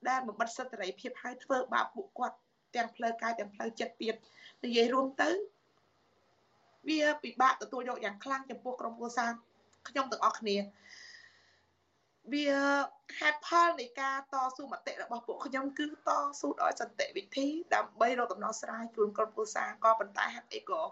[0.10, 2.38] ដែលបំបត្តិសិទ្ធិសេរីភាពហើយធ្វើបាបពួកគាត់
[2.76, 4.16] ទាំងផ្លូវកាយទាំងផ្លូវចិត្តទៀត
[4.66, 5.30] និយាយរួមទៅ
[6.88, 9.32] វាពិបាកទទួលយកយ៉ាងខ្លាំងចំពោះក្រុមគ្រួសារ
[9.90, 10.58] ខ្ញុំទាំងអស់គ្នា
[12.34, 12.48] វា
[13.20, 20.86] ហេតុផលនៃការតស៊ូមតិរបស់ពួកខ្ញុំគឺតស៊ូដោយសន្តិវិធីដើម្បីរកដំណោះស្រាយជូនក្រុមគ្រួសារក៏ប៉ុន្តែហេតុអីក៏រ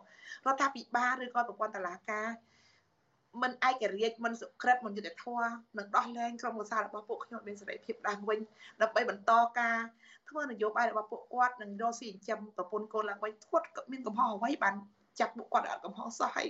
[0.54, 2.28] ដ្ឋាភិបាលឬក៏ប្រព័ន្ធតុលាការ
[3.42, 8.40] មិនឯករាជ្យមិនសុក្រិតមិនយុត្តិធម៌នឹងដោះលែងក្រុមគ្រួសាររបស់ពួកខ្ញុំមានសេរីភាពឡើងវិញ
[8.82, 9.78] ដើម្បីបន្តការ
[10.30, 14.76] ធ្វើនយោបាយរបស់ពួកគាត់នឹងរកស៊ីចិញ្ចឹមប្រពន្ធកូនឡើងវិញគាត់ក៏មានកំហុសអ្វីបាន
[15.20, 16.48] ចាប់ពួកគាត់អត់កំហុសសោះហើយ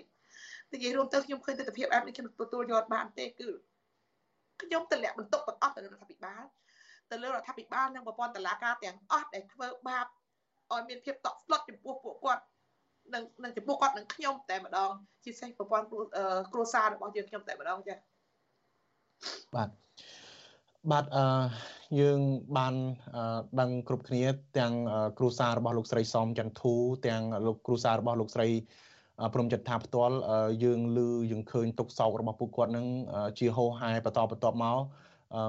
[0.74, 3.50] និយាយរួមទៅខ្ញុំឃើញទស្សនវិជ្ជាបែបនេះខ្ញុំទទួលយកបានទេគឺ
[4.62, 6.44] ខ្ញុំទម្លាក់បន្ទុកទាំងអស់ទៅរដ្ឋាភិបាល
[7.12, 10.06] ទៅលើរដ្ឋាភិបាលនិងប្រព័ន្ធតុលាការទាំងអស់ដែលធ្វើបាប
[10.74, 12.44] ឲ្យមានភាពតក់ស្លុតចំពោះពួកគាត់
[13.14, 14.90] នឹងនឹងចំពោះគាត់នឹងខ្ញុំតែម្ដង
[15.24, 15.86] ជាពិសេសប្រព័ន្ធ
[16.54, 17.98] គ្រួសាររបស់យើងខ្ញុំតែម្ដងចា៎
[19.56, 19.70] បាទ
[20.92, 21.26] បាទអឺ
[22.00, 22.20] យើង
[22.58, 22.76] បាន
[23.60, 24.24] ដឹងគ្រប់គ្នា
[24.58, 24.74] ទាំង
[25.18, 26.74] គ្រូសារបស់លោកស្រីសំចន្ទធូ
[27.08, 28.48] ទាំងលោកគ្រូសារបស់លោកស្រី
[29.34, 30.16] ព្រមចិត្តថាផ្ទាល់
[30.64, 31.00] យើងឮ
[31.32, 32.86] យើងឃើញទុកសោករបស់ពួកគាត់នឹង
[33.40, 34.80] ជាហោហែបន្តបន្តមក
[35.36, 35.42] អឺ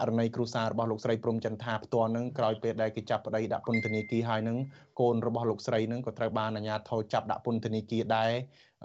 [0.00, 4.56] ករណីគ្រូសាររបស់លោកស្រីព្រំចន្ទថាផ្ទាល់នឹងក្រោយពេលដែលគេចាប់ប្តីដាក់ពន្ធនាគារហើយនឹង
[5.00, 8.32] កូនរបស់លោកស្រីនឹងក៏ត្រូវបានអាជ្ញាធរចាប់ដាក់ពន្ធនាគារដែរ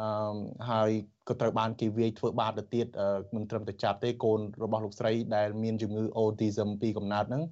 [0.01, 0.38] អឺ
[0.70, 0.91] ហើយ
[1.30, 2.88] ក៏ត្រូវបានគេវាយធ្វើបាបទៅទៀត
[3.36, 7.43] មិនត្រឹមតែចាប់ទេកូនរបស់លោកស្រីដែលមានជំងឺ autism ពីកំណើតហ្នឹង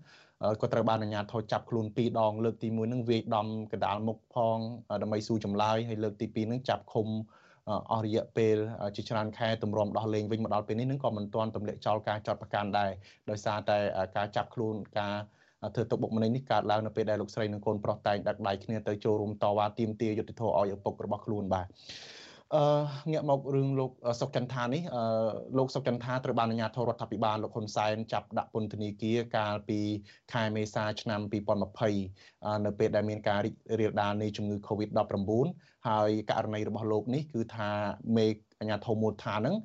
[0.62, 4.58] ក៏ត្រូវបានអាជ្ញាធរចាប់ខ្លួនពីរដងលើកទី1ហ្នឹងវាយដំកដាលមុខផង
[5.02, 7.08] ដើម្បីសួរចម្លើយហើយលើកទី2ហ្នឹងចាប់ឃុំ
[7.92, 8.58] អស់រយៈពេល
[8.96, 12.92] ជាច្រើនខែទម្រាំដោះលែងវិញមកដល់ពេលនេះនឹងក៏មិនទាន់ទម្លាក់ចោលការចាត់ប្រកាន់ដែរ
[13.30, 13.78] ដោយសារតែ
[14.16, 15.14] ការចាប់ខ្លួនការ
[15.76, 21.68] ធ្វើទុកបុកម្នេញនេះកើតឡើងនៅពេលដែលលោកស្រីនិងកូនប្រុសតែងដឹកដៃគ្នាទៅចូលរួមតវ៉ាទាមទារយុត្តិធម៌ឲ្យឪពុករបស់ខ្លួនបាទ
[22.56, 22.64] អឺ
[23.12, 25.02] ងាកមករឿងលោកសុកចន្ទថានេះអឺ
[25.58, 29.80] លោកសុកចន្ទថាត្រូវបានអាជ្ញាធររដ្ឋាភិបាលលោកហ៊ុនសែនចាប់ដាក់ពន្ធនាគារកាលពី
[30.34, 31.22] ខែមេសាឆ្នាំ
[31.98, 35.48] 2020នៅពេលដែលមានការរីករាលដាលនៃជំងឺ Covid-19
[35.88, 37.70] ហើយករណីរបស់លោកនេះគឺថា
[38.18, 38.28] មេ
[38.60, 39.56] អាជ្ញាធរមូលដ្ឋានហ្នឹង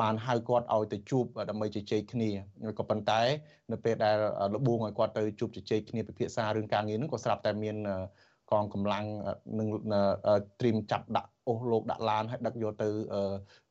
[0.00, 2.30] បានហៅគាត់ឲ្យទៅជួបដើម្បីជជែកគ្នា
[2.78, 3.20] ក៏ប៉ុន្តែ
[3.72, 4.16] នៅពេលដែល
[4.54, 7.76] លបួងឲ្យគាត់ទៅជួបជជែកគ្នាពិភាក្សារឿងការងារហ្នឹងក៏ស្រាប់តែមាន
[8.50, 9.04] កងកម្លាំង
[9.58, 9.68] នឹង
[10.60, 12.88] ត្រៀមចាប់ដាក់ អូសលោកដាក់ឡានហើយដឹកយកទៅ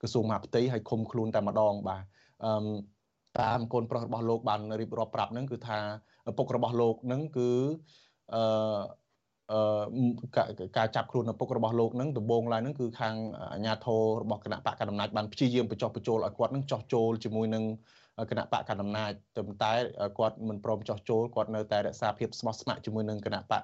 [0.01, 2.03] ក្រសួងមហាផ្ទៃហើយឃុំខ្លួនតែម្ដងបាទ
[2.45, 2.51] អឺ
[3.39, 5.79] តាមកូនប្រុសរបស់លោកបានរៀបរាប់ប្រាប់ហ្នឹងគឺថា
[6.29, 7.49] ឪពុករបស់លោកហ្នឹងគឺ
[8.33, 8.41] អឺ
[9.51, 13.15] អឺការចាប់ខ្លួនឪពុករបស់លោកនឹងដំបងឡើយនឹងគឺខាង
[13.53, 17.63] អាជ្ញាធររបស់គណៈបកកណ្ដាលអំណាចបានព្យាយាមបញ្ចុះបញ្ចូលឲ្យគាត់នឹងចោះចូលជាមួយនឹង
[18.31, 19.11] គណៈបកកណ្ដាលអំណាច
[19.63, 19.73] តែ
[20.17, 23.61] គាត់មិនព្រមចោះចូលគាត់នៅតែរក្សាភាពស្មោះស្ម័គ្រជាមួយនឹងគណៈបក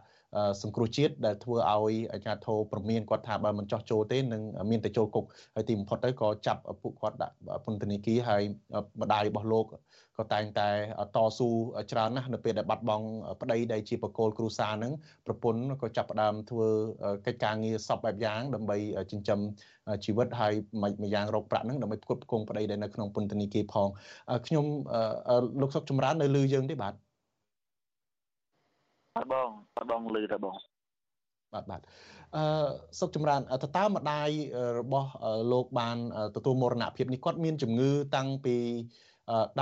[0.61, 5.25] សង្គ្រោះជាតិដែលធ្វើឲ្យអាជ្ញាធរប្រមានគាត់ថាបើមិនចោះចូលទេនឹងមានតែចូលគុក
[5.55, 8.43] ហើយទីបំផុតទៅក៏ចាប់ពួកគាត់ដាក់ពន្ធនាគារហើយ
[9.01, 9.65] ម្ដាយរបស់លោក
[10.17, 10.69] ក៏តែងតែ
[11.15, 11.49] តស៊ូ
[11.91, 13.07] ច្រើនណាស់នៅពេលដែលបាត់បង់
[13.41, 14.93] ប្តីដែលជាបកគោលគ្រួសារនឹង
[15.25, 16.67] ប្រពន្ធក៏ចាប់ផ្ដើមធ្វើ
[17.25, 18.77] កិច្ចការងារសពបែបយ៉ាងដើម្បី
[19.11, 19.39] ចិញ្ចឹម
[20.05, 23.88] ជីវិតហើយមួយយ៉ាងរកប្រាក់នឹងដើម្បីផ្គត់ផ្គង់ប្តីដែលនៅក្នុងពន្ធនាគារផង
[24.47, 24.65] ខ្ញុំ
[25.61, 26.93] លោកសុកចម្រើននៅលឺយើងទេបាទ
[29.16, 30.55] បាទបងបាទបងលឺតើបង
[31.53, 31.82] បាទបាទ
[32.36, 32.43] អឺ
[32.99, 34.30] សុកចម្រើនតើតើម្ដាយ
[34.80, 35.09] របស់
[35.51, 35.97] លោកបាន
[36.36, 38.57] ទទួលមរណភាពនេះគាត់មានជំងឺតាំងពី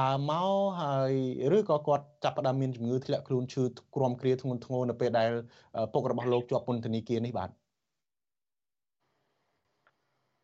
[0.02, 1.14] ដើមមកហើយ
[1.58, 3.64] ឬក៏គាត់ចាប់ផ្ដើមមានជំងឺធ្លាក់ខ្លួនឈឺ
[3.96, 5.32] ក្រំគ្រាធ្ងន់ធ្ងរនៅពេលដែល
[5.94, 7.50] ពុករបស់លោកជាប់ពន្ធនាគារនេះបាទ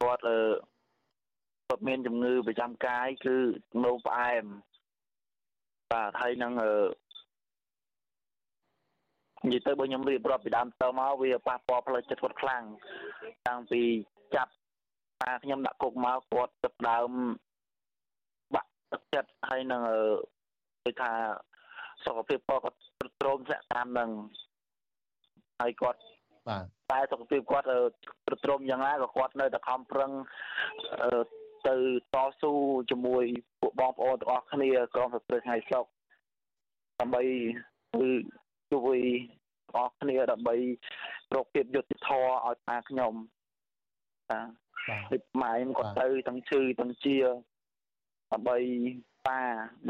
[0.02, 0.38] គាត់អឺ
[1.68, 3.36] គាត់មានជំងឺប្រចាំកាយគឺ
[3.84, 4.46] នោមផ្អែម
[5.92, 6.74] បាទហើយនឹងអឺ
[9.46, 12.64] និយាយទៅបើខ្ញុំរៀបរាប់ពីដើមតមកវាប៉ះពាល់ផ្លូវចិត្តគាត់ខ្លាំង
[13.48, 13.82] តាំងពី
[14.36, 14.52] ចាប់
[15.22, 17.10] តាខ្ញុំដាក់គុកមកគាត់ចាប់ដើម
[18.56, 19.82] បាក់ទឹកចិត្តហើយនឹង
[20.86, 21.12] ដូចថា
[22.06, 22.78] សុខភាពគាត់គាត់
[23.22, 24.10] ទ្រោមស្នាក់តាមនឹង
[25.62, 26.02] ហើយគាត់
[26.48, 27.68] បាទតែសុខភាពគាត់
[28.28, 30.12] ប្រទ្រមយ៉ាងណាក៏គាត់នៅតែខំប្រឹង
[31.68, 31.76] ទៅ
[32.14, 32.54] តស៊ូ
[32.92, 33.24] ជាមួយ
[33.62, 35.86] ពួកបងប្អូនទាំងអស់គ្នាក្រុមស្ត្រីថ្ងៃសុក
[37.00, 37.24] ដើម្បី
[37.96, 38.08] គឺ
[38.74, 39.00] ជួយ
[39.76, 40.56] អស់គ្នាដើម្បី
[41.36, 43.14] រកភាពយុត្តិធម៌ឲ្យតាខ្ញុំ
[44.30, 44.40] បា
[45.22, 47.18] ទម៉ែខ្ញុំគាត់ទៅទាំងឈឺទាំងជា
[48.32, 48.58] ដើម្បី
[49.28, 49.42] តា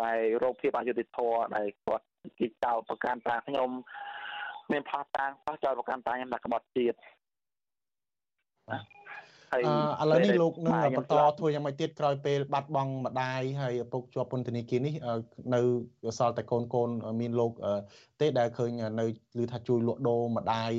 [0.04, 2.06] ដែលរកភាពអយុត្តិធម៌ដែលគាត់
[2.40, 3.70] គេចោលប្រកាន់តាខ្ញុំ
[4.72, 6.96] មានផោះតាំងផោះចោលប្រកាន់តាខ្ញុំដាក់ក្បត់ទៀត
[8.70, 9.05] បាទ
[9.56, 9.64] ហើយ
[10.02, 14.94] ឥឡូវនេះលោកនឹងបន្តធ្វើយ៉ាងម៉េចទៀតក្រោយពេលបាត់បង់ម្ដាយហើយឪពុកជាប់ពន្ធនាគារនេះ
[15.56, 15.62] នៅ
[16.18, 16.90] សល់តែកូនកូន
[17.22, 17.52] មានលោក
[18.22, 19.06] ទេដែលឃើញនៅ
[19.42, 20.72] ឮថាជួយលក់ដូរម្ដាយ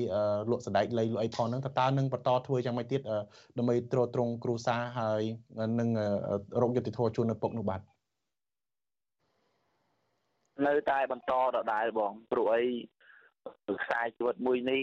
[0.50, 3.00] លក់សណ្ដែកលៃលក់អីផងហ្នឹងតើតើនឹងបន្តធ្វើយ៉ាងម៉េចទៀត
[3.58, 5.22] ដើម្បីទ្រទ្រង់គ្រួសារហើយ
[5.80, 5.88] នឹង
[6.62, 7.80] រកយុត្តិធម៌ជូនឪពុកនោះបាទ
[10.66, 12.62] នៅតែបន្តដដែលបងព្រោះអី
[13.82, 14.80] ខ្សែជីវិតមួយនេះ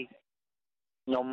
[1.06, 1.26] ខ្ញុំ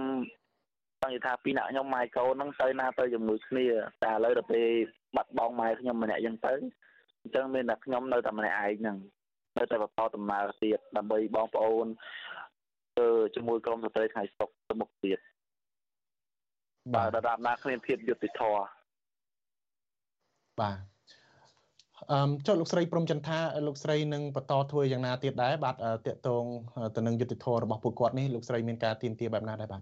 [1.02, 3.66] ចង់និយាយថាពីអ្នកខ្ញុំម៉ែកូនហ្នឹងទៅណាទៅជាមួយគ្នា
[4.04, 4.68] តែឥឡូវដល់ពេល
[5.16, 6.54] បាត់បង់ម៉ែខ្ញុំម្នាក់អញ្ចឹងទៅ
[7.22, 8.98] អញ្ចឹងមានតែខ្ញុំនៅតែម្នាក់ឯងហ្នឹង
[9.58, 11.86] នៅតែបន្តដំណើរទៀតដើម្បីបងប្អូន
[13.00, 15.20] ទៅជាមួយក្រុមស្ត្រីថ្ងៃសុខទៅមុខទៀត
[16.96, 18.64] បាទដល់ដល់ណាគ្មានភាពយុត្តិធម៌
[20.62, 20.78] បាទ
[22.12, 25.76] អឺចុះលោកស្រីព្រំចន្ទថាលោកស្រីនឹងបន្តធ្វើយ៉ាងណាទៀតដែរបាទ
[26.08, 26.44] តកតង
[26.96, 29.82] ទៅនឹងយុត្តិធម៌របស់ពួកគាត់នេះលោកស្រីមានការទៀមទាបែបណាដែរបាទ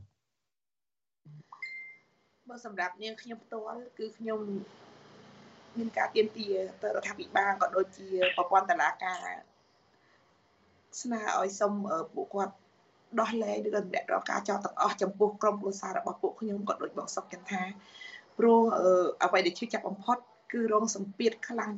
[2.49, 4.39] បើសម្រាប់នាងខ្ញុំផ្ទាល់គឺខ្ញុំ
[5.77, 6.47] មានការទៀមទា
[6.81, 9.23] ទៅរដ្ឋាភិបាលក៏ដូចជាប្រព័ន្ធតុលាការ
[11.01, 11.73] ស្នើឲ្យសុំ
[12.13, 12.53] ពួកគាត់
[13.19, 17.61] ដោះលែងឬក៏តម្លាក់រកការចោទទាំងអស់ចំពោះក្រុមគ្រួសាររបស់ពួកខ្ញុំក៏ដូចបងសុកចន្ទថា
[18.37, 18.59] ព្រោះ
[19.23, 20.17] អ្វីដែលឈឺចាប់បំផុត
[20.53, 21.73] គឺរងសម្ពាធខ្លាំង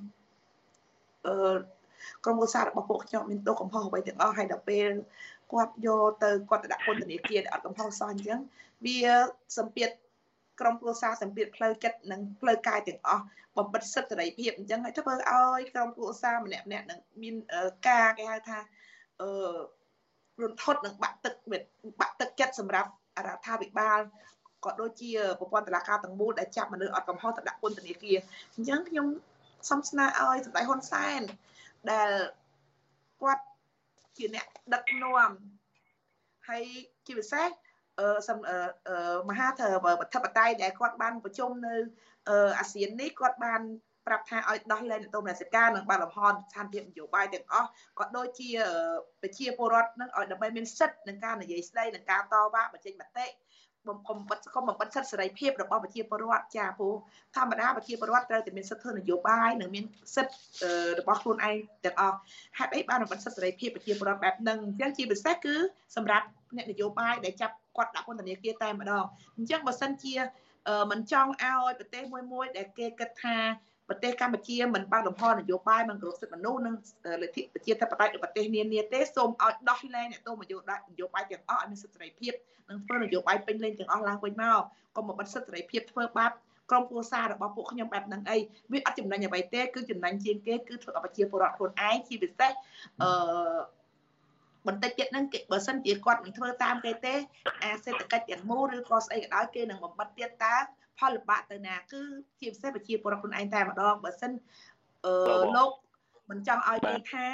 [1.27, 1.57] អឺ
[2.25, 4.89] ក្រុមគ្រួសាររបស់ពួកខ្ញុំមានទោសកំហុសអ្វីទាំងអស់ហើយដល់ពេល
[5.51, 8.39] គាត់យកទៅគាត់ទៅដាក់ពន្ធនាគារអត់កំហុសសោះអញ្ចឹង
[8.85, 8.97] វា
[9.57, 9.89] សម្ពាធ
[10.59, 13.23] ក្រុមគ្រួសារសម្ពាធផ្លូវចិត្តនិងផ្លូវកាយទាំងអស់
[13.57, 17.35] បំបិតសិទ្ធិសេរីភាពអញ្ចឹងហើយធ្វើឲ្យក្រុមគ្រួសារម្នាក់ម្នាក់នឹងមាន
[17.87, 18.59] ការគេហៅថា
[19.21, 19.29] អឺ
[20.41, 21.33] រន្ធត់និងបាក់ទឹក
[22.01, 22.89] បាក់ទឹកចិត្តសម្រាប់
[23.27, 23.99] រដ្ឋាភិបាល
[24.65, 28.17] ក៏ដូចជាប្រព័ន្ធតុលាការទាំងមូលដែលចាប់មនុស្សអត់កំហុសទៅដាក់ពន្ធនាគារ
[28.55, 29.07] អញ្ចឹងខ្ញុំ
[29.69, 31.21] សូមស្នើឲ្យសម្ដេចហ៊ុនសែន
[31.91, 32.11] ដែល
[33.21, 33.43] គាត់
[34.17, 35.31] ជាអ្នកដឹកនាំ
[36.47, 36.63] ហើយ
[37.05, 37.60] ជាពិសេសអឺ
[39.29, 39.47] មហា
[40.13, 41.75] ធិបតេយ្យដែលគាត់បានប្រជុំនៅ
[42.59, 43.61] អាស៊ាននេះគាត់បាន
[44.07, 47.69] ប្រាប់ថាឲ្យដោះលែងអ្នកទោសមនសិការនិងបានលំហនស្ថានភាពនយោបាយទាំងអស់
[47.99, 48.49] ក៏ដូចជា
[49.21, 53.27] ប្រជាពលរដ្ឋនឹងឲ្យដើម្បីមានសិទ្ធិនឹងការនិយាយស្ដីនិងការតវ៉ាបញ្ចេញមតិ
[53.87, 56.95] បំកុំបិទកុំបំបិទសិទ្ធិសេរីភាពរបស់ប្រជាពលរដ្ឋចាព្រោះ
[57.35, 59.85] ធម្មតាប្រជាពលរដ្ឋត្រូវតែមានសិទ្ធិធ្វើនយោបាយនិងមាន
[60.15, 60.37] សិទ្ធិ
[60.99, 62.17] របស់ខ្លួនឯងទាំងអស់
[62.57, 65.55] ហេតុអីបានបំបិទសិទ្ធិសេរីភាពប្រជាពលរដ្ឋបែបហ្នឹងអញ្ចឹងជាពិសេសគឺ
[65.95, 66.25] សម្រាប់
[66.55, 69.05] អ្នកនយោបាយដែលចាប់ គាត់ដាក់ពន្ធនាគារតែម្ដង
[69.37, 70.15] អញ្ចឹងបើសិនជា
[70.91, 73.37] មិនចង់ឲ្យប្រទេសមួយមួយដែលគេគិតថា
[73.89, 76.75] ប្រទេសកម្ពុជាមិនបើកលំហនយោបាយមិនគោរពសិទ្ធិមនុស្សនិង
[77.21, 82.33] លទ្ធិប្រជាធិបតេយ្យរបស់ប្រទេសនានាទេសូមឲ្យដោះលែងអ្នកទោសនយោបាយនយោបាយទាំងអស់ឲ្យមានសិទ្ធិសេរីភាព
[82.69, 84.61] និងធ្វើនយោបាយពេញលេញទាំងអស់ឡើងវិញមក
[84.95, 86.31] កុំមកបិទសិទ្ធិសេរីភាពធ្វើបាប
[86.71, 88.37] ក្រុមគ្រួសាររបស់ពួកខ្ញុំបែបហ្នឹងអី
[88.71, 92.51] វាអត់ចំណេញអ្វីទេគឺចំណេញជាងគេគឺធ្វើឲ្យប្រជាពលរដ្ឋខ្លួនឯងជាពិសេស
[93.01, 93.11] អឺ
[94.67, 97.13] បន្តិចទៀតហ្នឹងគេបើសិនជាគាត់មិនធ្វើតាមគេទេ
[97.63, 100.55] អាសេដ្ឋកិច្ចទាំងមូលឬក៏ស្អីក៏ដោយគេនឹងបំបត្តិទៀតតើ
[100.99, 102.01] ផលលំបាកទៅណាគឺ
[102.39, 104.31] ជាពិសេសប្រជាពលរដ្ឋខ្លួនឯងតែម្ដងបើសិន
[105.05, 105.71] អឺលោក
[106.29, 107.25] មិនចង់ឲ្យគេថា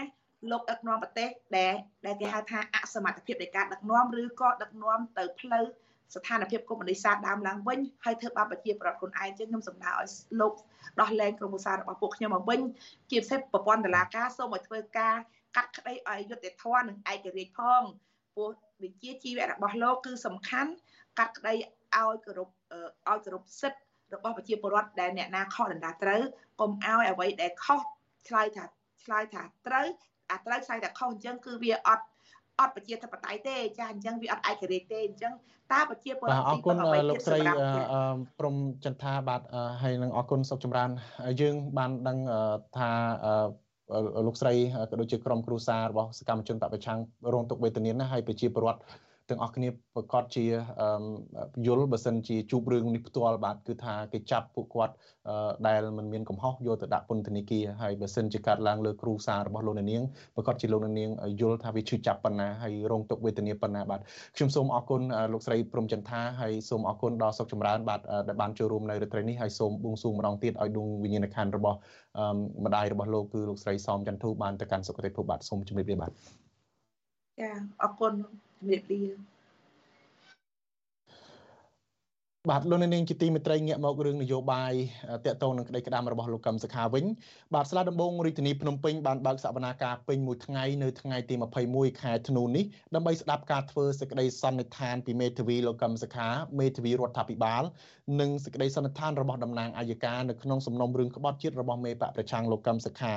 [0.51, 1.73] លោកដឹកនាំប្រទេសដែល
[2.05, 5.65] ដែលគេហៅថាអសមត្ថភាពនៃការដឹកនាំឬក៏ដឹកនាំទៅផ្លូវ
[6.15, 10.09] ស្ថានភាពកុម្មុយនីសសាដើមឡើងវិញហើយធ្វើបាបប្រជាប្រដ្ឋខ្លួនឯងចឹងខ្ញុំសម្ដៅឲ្យ
[10.39, 10.53] លោក
[11.01, 12.59] ដោះលែងក្រុមឧស្សាហ៍របស់ពួកខ្ញុំមកវិញ
[13.11, 15.15] ជាពិសេសប្រព័ន្ធតុលាការសូមឲ្យធ្វើការ
[15.57, 17.83] កាត់ក្តីឲ្យយុត្តិធម៌និងឯករាជ្យផង
[18.35, 18.49] ព្រោះ
[18.83, 20.71] វិជាជីវៈរបស់លោកគឺសំខាន់
[21.19, 22.49] កាត់ក្តីឲ្យគោរព
[23.09, 23.79] ឲ្យគោរពសិទ្ធិ
[24.15, 26.21] របស់ប្រជាពលរដ្ឋដែលអ្នកណាខុសដណ្ដាត្រូវ
[26.59, 27.81] កុំឲ្យអ្វីដែលខុស
[28.27, 28.65] ឆ្លើយថា
[29.03, 29.87] ឆ្លើយថាត្រូវ
[30.31, 32.05] អាត្រូវឆ្លើយថាខុសអញ្ចឹងគឺវាអត់
[32.59, 35.33] អត់ប្រជាធិបតេយ្យទេចាអញ្ចឹងវាអត់ឯករាជ្យទេអញ្ចឹង
[35.73, 36.75] តើប្រជាពលរដ្ឋអរគុណ
[37.09, 37.39] លោកស្រី
[38.39, 38.55] ព្រំ
[38.85, 39.41] ចន្ទាបាទ
[39.81, 40.89] ហើយនឹងអរគុណសុកចម្រើន
[41.41, 42.17] យើងបានដឹង
[42.77, 42.91] ថា
[44.25, 44.53] លោកស្រី
[44.89, 46.99] ក៏ដូចជាក្រុមគ្រួសាររបស់សកម្មជនបពប្រឆាំង
[47.33, 48.79] រងទុក្ខវេទនាណាហើយប្រជាពលរដ្ឋ
[49.29, 50.45] ទាំងអស់គ្នាប្រកាសជា
[51.67, 54.93] យល់បើសិនជាជួបរឿងនេះផ្ទាល់បាទគឺថាគេចាប់ពួកគាត់
[55.67, 60.03] ដែលមិនមានកំហុសយកទៅដាក់ពន្ធនាគារហើយបើសិនជាកាត់ឡើងលើគ្រូសាររបស់លោកនាង
[60.35, 61.09] ប្រកាសជាលោកនាង
[61.41, 63.99] យល់ថាវាឈឺចាប់ប៉ុណ្ណាហើយរងទុក្ខវេទនាប៉ុណ្ណាបាទ
[64.35, 65.01] ខ្ញុំសូមអរគុណ
[65.33, 71.77] លោកស្រីព្រំចន្ទថាហើយសូមអរគុណដល់សុកចម្រើនបាទដែលបានចូលរួមនៅរាត្រីនេះហើយសូមបួងសួងម្ដងទៀតឲ្យដួងវិញ្ញាណក្ខន្ធរបស់
[72.65, 76.11] ម្ដាយរបស់លោកគឺលោកស្រីសមចន្ទធូបានទៅកាន់សុគតិភពបាទសូមជម្រាបលាបាទ
[77.39, 78.13] ចាអរគុណ
[78.57, 79.01] ជំរាបលា
[82.49, 84.73] បាទលោកនាងជាទីមេត្រីងាកមករឿងនយោបាយ
[85.25, 87.05] តកតងនឹងក្តីក្តាមរបស់លោកកឹមសុខាវិញ
[87.53, 91.35] បាទស្លាដំបងរាជធានីភ្នំពេញបានបើកសវនាការពេញមួយថ្ងៃនៅថ្ងៃទី
[91.67, 92.65] 21ខែធ្នូនេះ
[92.95, 96.27] ដើម្បីស្ដាប់ការធ្វើសេចក្តីសន្និដ្ឋានពីមេធាវីលោកកឹមសុខា
[96.59, 97.63] មេធាវីរដ្ឋាភិបាល
[98.21, 103.13] និងសេចក្តីសន្និដ្ឋានរបស់តំណាងអัยការនៅក្នុងសំណុំរឿងក្បត់ជាតិរបស់មេបកប្រឆាំងលោកកឹមសុខា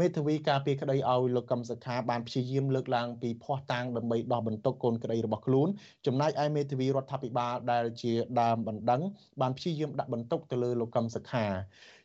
[0.00, 5.68] មេធាវីការពីក្តីឲ្យលោកកឹមសុខាបានព្យាយាមលើកឡើងពីភ័ស្តុតាងដើម្បីដោះបន្ទុកកូនក្តីរបស់ខ្លួន
[6.06, 9.02] ចំណែកឯមេធាវីរដ្ឋាភិបាលដែលជាដើមបណ្ដឹង
[9.40, 11.44] បានព្យាយាមដាក់បន្ទុកទៅលើលោកកឹមសុខា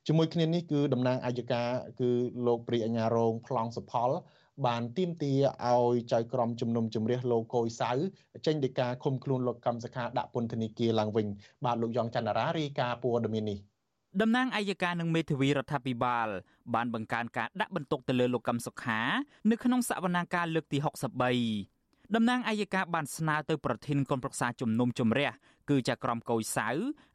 [0.08, 1.64] ជាមួយគ្នានេះគឺតំណាងអាយកា
[2.00, 2.10] គឺ
[2.48, 4.10] លោកព្រីអញ្ញារងប្លង់សុផល
[4.68, 5.34] បានទៀមទា
[5.68, 7.92] ឲ្យចៅក្រមជំនុំជម្រះលោកកុយសៅ
[8.46, 11.28] ចេញដីកាឃុំខ្លួនលោកកម្មសខាដាក់ពន្ធនាគារឡើងវិញ
[11.66, 13.60] បាទលោកយ៉ងច័ន្ទរារាយការណ៍ព័ត៌មាននេះ
[14.22, 16.28] តំណាងអัยការនិងមេធាវីរដ្ឋាភិបាល
[16.76, 19.00] បានបង្កើនការដាក់បន្ទុកទៅលើលោកកឹមសុខា
[19.50, 20.78] នៅក្នុងសវនាការលើកទី
[21.46, 25.30] 63តំណាងអัยការបានស្នើទៅប្រធានគណៈប្រឹក្សាជំនុំជម្រះ
[25.72, 26.68] គឺចៅក្រមកុយសៅ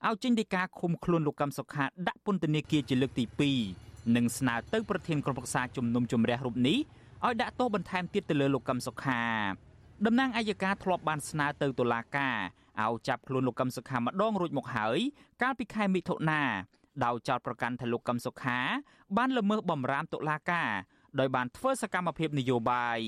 [0.06, 3.24] ឲ្យចេញដីកាឃុំខ្លួនលោកកឹមសុខាដាក់ពន្ធនាគារជាលើកទី
[3.70, 6.78] 2និងស្នើទៅប្រធានក្រុមប្រឹក្សាជំនុំជម្រះរូបនេះ
[7.24, 9.22] ឲ្យដាក់ទោសបន្ថែមទៀតទៅលើលោកកឹមសុខា
[10.06, 12.36] តំណាងអัยការធ្លាប់បានស្នើទៅតុលាការ
[12.82, 14.98] ឲ្យចាប់ខ្លួនលោកកឹមសុខាម្ដងរួចមកហើយ
[15.42, 16.42] កាលពីខែមិថុនា
[17.04, 18.58] ដោយចោទប្រកាន់ថាលោកកឹមសុខា
[19.16, 20.70] បានល្មើសបំរាមតុលាការ
[21.18, 23.00] ដោយបានធ្វើសកម្មភាពនយោបាយ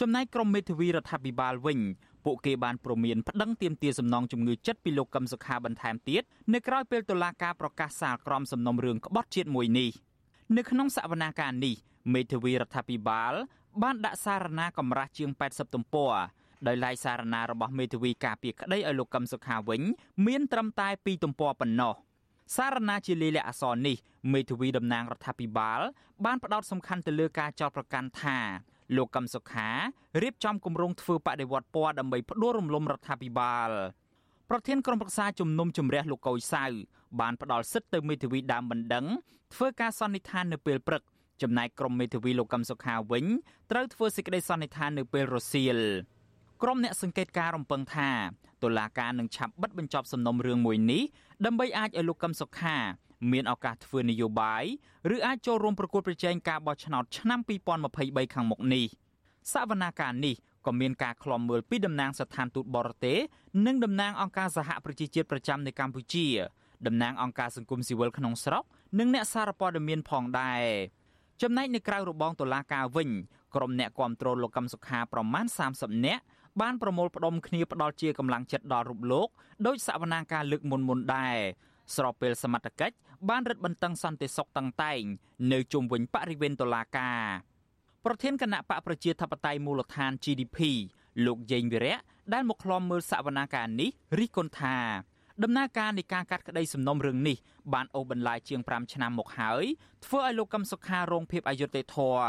[0.00, 1.78] ចំណែកក្រុមមេធាវីរដ្ឋាភិបាលវិញ
[2.24, 9.90] ពួកគេបានព្រមានប្តឹងទាមទារសំណងជំងឺចិត្តពីលោកកឹមសុខាបន្ថែមទៀតនៅក្រៅពេលតុលាការប្រកាសសាលក្រមសំណុំរឿងក្បត់ជាតិមួយនេះ
[10.56, 11.74] នៅក្នុងសវនាការនេះ
[12.14, 13.32] មេធាវីរដ្ឋាភិបាល
[13.82, 16.14] បានដាក់សារណាកម្រាស់ជាង80ទំព័រ
[16.66, 19.80] ដោយឡែកសារណារបស់មេធាវីការពារក្តីឲ្យលោកកឹមសុខាវិញ
[20.26, 21.94] មានត្រឹមតែ2ទំព័រប៉ុណ្ណោះ
[22.56, 23.96] សារណាជាលិលាអសរនេះ
[24.32, 25.80] មេធាវីតំណាងរដ្ឋាភិបាល
[26.24, 28.38] បានផ្ដោតសំខាន់ទៅលើការចោទប្រកាន់ថា
[28.96, 29.68] លោកកឹមសុខា
[30.22, 33.70] រៀបចំគម្រោងធ្វើបដិវត្តពណ៌ដើម្បីផ្ដួលរំលំរដ្ឋាភិបាល
[34.50, 36.64] ប្រធានក្រុមប្រឹក្សាជំនុំជម្រះលោកកុយសៅ
[37.20, 39.06] បានផ្ដល់សិទ្ធិទៅមេធាវីដើមបណ្ដឹង
[39.54, 41.02] ធ្វើការសន្និដ្ឋាននៅពេលព្រឹក
[41.42, 43.24] ចំណែកក្រុមមេធាវីលោកកឹមសុខាវិញ
[43.70, 45.78] ត្រូវធ្វើសេចក្តីសន្និដ្ឋាននៅពេលរសៀល
[46.62, 48.10] ក្រុមអ្នកសង្កេតការរំពឹងថា
[48.62, 51.02] តុលាការនឹងឆាប់បិទបញ្ចប់សំណុំរឿងមួយនេះ
[51.46, 52.76] ដើម្បីអាចឲ្យលោកកឹមសុខា
[53.30, 54.64] មានឱកាសធ្វើនយោបាយ
[55.14, 57.40] ឬអាចចូលរួមប្រកួតប្រជែងការបោះឆ្នោតឆ្នាំ
[57.86, 58.86] 2023ខាងមុខនេះ
[59.52, 60.34] សវនាការនេះ
[60.66, 63.18] ក៏មានការឃ្លាំមើលពីតំណាងស្ថានទូតបរទេស
[63.66, 66.26] និងតំណាងអង្គការសហប្រជាជាតិប្រចាំនៅកម្ពុជា
[66.86, 68.64] តំណាងអង្គការសង្គមស៊ីវិលក្នុងស្រុក
[68.98, 70.62] និងអ្នកសារព័ត៌មានផងដែរ
[71.42, 73.10] ចំណែកនៅក្រៅរបងតុលាការវិញ
[73.54, 76.22] ក្រុមអ្នកគាំទ្រលោកកឹមសុខាប្រមាណ30នាក់
[76.60, 79.28] បានប្រមូលផ្ដុំគ្នាផ្ដាល់ជាកម្លាំងចិត្តដល់រូបលោក
[79.66, 81.38] ដោយសវនាការលើកមុនមុនដែរ
[81.96, 82.94] ស្របពេលសមត្ថកិច្ច
[83.28, 85.02] បានរឹតបន្តឹងសន្តិសុខតឹងតែង
[85.52, 87.22] នៅជុំវិញបរិវេណតុលាការ
[88.04, 90.58] ប្រធានគណៈបកប្រជាធិបតេយ្យមូលដ្ឋាន GDP
[91.26, 91.98] លោកយេងវិរៈ
[92.32, 94.76] ដែលមកឃ្លាំមើលសវនាការនេះរិះគន់ថា
[95.42, 97.36] ដំណើរការនៃការកាត់ក្តីសំណុំរឿងនេះ
[97.72, 99.64] បានអូសបន្លាយជាង5ឆ្នាំមកហើយ
[100.04, 102.26] ធ្វើឲ្យលោកកឹមសុខារងភាពអយុត្តិធម៌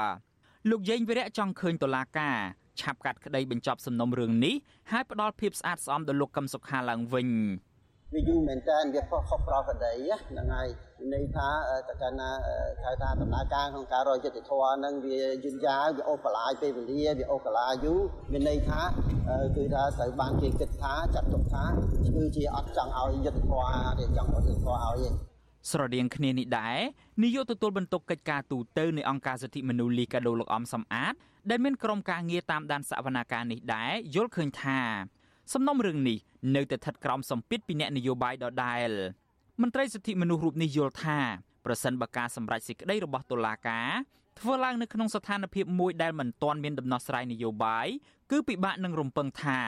[0.69, 2.37] លោកយេងវិរៈចង់ឃើញតុលាការ
[2.79, 4.55] ឆាប់កាត់ក្តីបញ្ចប់សំណុំរឿងនេះ
[4.91, 7.29] ហើយផ្ដល់ភាពស្អាតស្អំដល់លោកកឹមសុខាឡើងវិញ
[8.13, 9.91] វាយូរមែនតើវាខុសខុសប្រក្រតី
[10.29, 10.67] ហ្នឹងហើយ
[11.13, 11.47] ន័យថា
[11.87, 12.29] តើកាលណា
[12.83, 17.99] ហៅថាដំណើរការក្នុងការរកយុត្តិធម៌ហ្នឹងវាយឺនយ៉ាវវាអូសបន្លាយពេលវេលាវាអូសកាលាយូរ
[18.31, 18.81] មានន័យថា
[19.55, 21.63] គឺថាត្រូវបានគេគិតថាចាត់ទុកថា
[22.15, 25.09] គឺជាអត់ចង់ឲ្យយុត្តិធម៌ទេចង់ឲ្យយុត្តិធម៌ឲ្យទេ
[25.71, 26.79] ស្រដៀងគ្នានេះដែរ
[27.23, 31.13] នាយកទទួលបន្ទុកកិច្ចការទូតនៃអង្គការសិទ្ធិមនុស្សលីកាដូលោកអំសំអាត
[31.49, 34.79] ដែលមានក្រុមការងារតាមដានសវនាការនេះដែរយល់ឃើញថា
[35.51, 36.17] សំណុំរឿងនេះ
[36.55, 38.89] នៅតែស្ថិតក្រោមសម្ពាធពីអ្នកនយោបាយដដែល
[39.61, 41.19] មន្ត្រីសិទ្ធិមនុស្សរូបនេះយល់ថា
[41.65, 43.89] ប្រសិនបើការសម្រេចសេចក្តីរបស់តុលាការ
[44.39, 47.87] ធ្វើឡើងនៅក្នុងស្ថានភាពមួយដែលមិនទាន់មានដំណោះស្រាយនយោបាយ
[48.31, 49.59] គឺពិបាកនឹងរំពឹងថា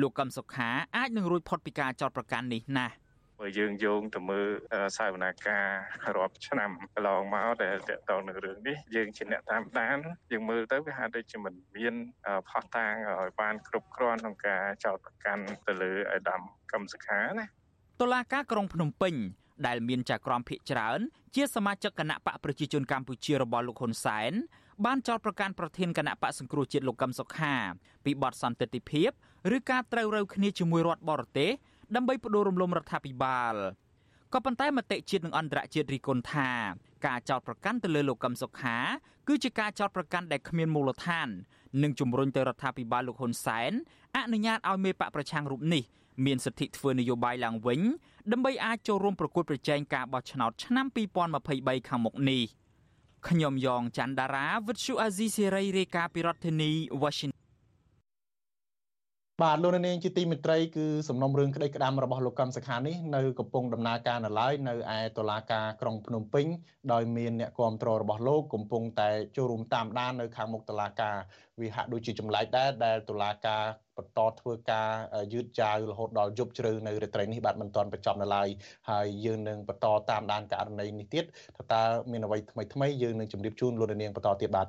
[0.00, 2.94] លោកកឹមសុខាអាចនឹងរួចផុតពីការចោទប្រកាន់នេះណាស់
[3.42, 4.46] បើយើងយោងទៅមើល
[4.96, 5.66] សាវនាការ
[6.16, 9.98] រាប់ឆ្នាំកន្លងមកដែលតកតនឹងរឿងនេះយើងជាអ្នកតាមដាន
[10.32, 11.94] យើងមើលទៅវាហាក់ដូចជាមិនមាន
[12.48, 16.40] ផុសតាងឲ្យបានគ្រប់គ្រាន់ក្នុងការចោទប្រកាន់ទៅលើអដាម
[16.72, 17.46] កម្មសខាណា
[18.00, 19.14] តុលាការក្រុងភ្នំពេញ
[19.66, 21.00] ដែលមានចៅក្រមភិកច្រើន
[21.34, 24.32] ជាសមាជិកគណៈបកប្រជាជនកម្ពុជារបស់លោកហ៊ុនសែន
[24.84, 27.54] បានចោទប្រកាន់ប្រធានគណៈបកសង្គ្រោះជាតិលោកកឹមសុខា
[28.04, 29.10] ពីបទសន្តិទិភាព
[29.56, 31.50] ឬការត្រូវរើគ្នាជាមួយរដ្ឋបរទេស
[31.96, 33.54] ដើម្បីបដូររំលំរដ្ឋាភិបាល
[34.32, 36.50] ក៏ប៉ុន្តែមតិជាតិនិងអន្តរជាតិរីគុណថា
[37.06, 38.76] ការចោទប្រកាន់ទៅលើលោកកឹមសុខា
[39.28, 41.28] គឺជាការចោទប្រកាន់ដែលគ្មានមូលដ្ឋាន
[41.82, 43.72] និងជំរុញទៅរដ្ឋាភិបាលលោកហ៊ុនសែន
[44.16, 45.82] អនុញ្ញាតឲ្យមេបកប្រឆាំងរូបនេះ
[46.24, 47.80] មានសិទ្ធិធ្វើនយោបាយឡើងវិញ
[48.32, 50.86] ដើម្បីអាចចូលរួមប្រកួតប្រជែងការបោះឆ្នោតឆ្នាំ
[51.36, 52.42] 2023ខាងមុខនេះ
[53.28, 56.70] ខ្ញុំយ៉ងច័ន្ទដារាវិទ្យុអាស៊ីសេរីរាយការណ៍ពីរដ្ឋធានី
[57.02, 57.41] Washington
[59.40, 66.46] បាទលោកនាងជាទីមេត្រីគឺសំណុំរឿងក្តីក្តាមរបស់លោកកឹមសុខានេះនៅកំពុងដំណើរការនៅឡើយនៅឯតុលាការក្រុងភ្នំពេញ
[66.92, 71.16] ដោយមានអ្នកគាំទ្ររបស់លោកកំពុងតែចូលរួមតាមដាននៅខាងមុខតុលាការ
[71.60, 73.64] វាហាក់ដូចជាចម្លែកដែរដែលតុលាការ
[73.98, 74.90] បន្តធ្វើការ
[75.32, 78.48] យឺតយ៉ាវរហូតដល់យប់ជ្រៅនៅរាត្រីនេះបាទមិនទាន់បញ្ចប់នៅឡើយ
[78.90, 81.24] ហើយយើងនឹងបន្តតាមដានករណីនេះទៀត
[81.56, 81.82] ថាតើ
[82.12, 84.66] មានអ្វីថ្មីថ្មីយើងនឹងជម្រាបជូនលោកនាងបន្តទៀតបាទ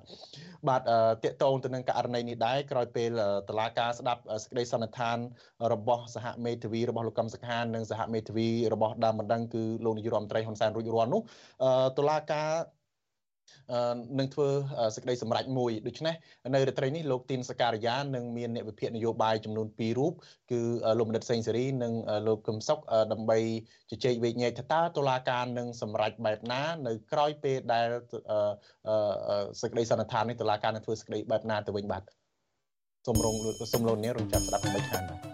[0.68, 3.10] បាទតកតងទៅនឹងករណីនេះដែរក្រោយពេល
[3.50, 5.18] តឡាការស្ដាប់សេចក្តីសន្និដ្ឋាន
[5.74, 11.22] របស់សហមេធាវីរបស់លោកកឹមសុខានិងសហមេធាវីរបស់ដើមបណ្ដឹងគឺលោកនាយរដ្ឋមន្ត្រីហ៊ុនសែនរួចរាល់នោះ
[11.98, 12.50] តឡាការ
[14.20, 14.50] នឹងធ្វើ
[14.96, 16.16] សេចក្តីសម្រេចមួយដូច្នេះ
[16.56, 20.14] នៅរាត្រីនេះលោកទីនសការីយ៉ានឹងមានអ្នកវិភាគនយោបាយចំនួន2រូប
[20.52, 20.62] គឺ
[20.98, 21.94] លោកមនិតសេងសេរីនិង
[22.28, 22.80] លោកកឹមសុខ
[23.12, 23.40] ដើម្បី
[23.92, 27.88] ជជែកវែកញែកថាតើតុលាការនឹងសម្រេចបែបណា នៅក្រោយពេលដែល
[29.62, 32.04] សេចក្តីសន្និដ្ឋាននេះតុលាការនឹងធ្វើសេចក្តីបែបណាទៅវិញបាទ
[33.08, 33.36] សូមរង
[33.74, 35.33] សូមលោកនាងរងចាំស្ដាប់ដើម្បីខានបាទ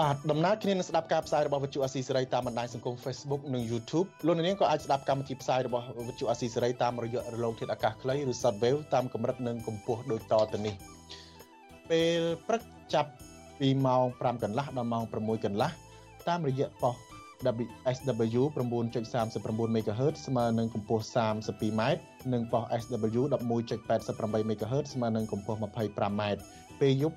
[0.00, 10.74] បាទដំណើរគ្នានឹងស្ដាប់ការផ្សាយរបស់វិទ្យុអាស៊ីសេរីតាមបណ្ដាញសង្គម Facebook និង YouTube លោកនាងក៏អាចស្ដាប់កម្មវិធីផ្សាយរបស់វិទ្យុអាស៊ីសេរីតាមរយៈរលកធាតុអាកាសខ្លីឬ Shortwave តាមកម្រិតនិងកម្ពស់ដូចតទៅនេះ
[11.90, 12.62] ពេលព្រឹក
[12.94, 13.10] ចាប់
[13.60, 15.70] ពីម៉ោង5កន្លះដល់ម៉ោង6កន្លះ
[16.28, 16.96] តាមរយៈប៉ុស
[17.96, 21.82] SW 9.39 MHz ស្មើនឹងកម្ពស់ 32m
[22.32, 26.22] និងប៉ុស SW 11.88 MHz ស្មើនឹងកម្ពស់ 25m
[26.80, 27.16] ពេលយប់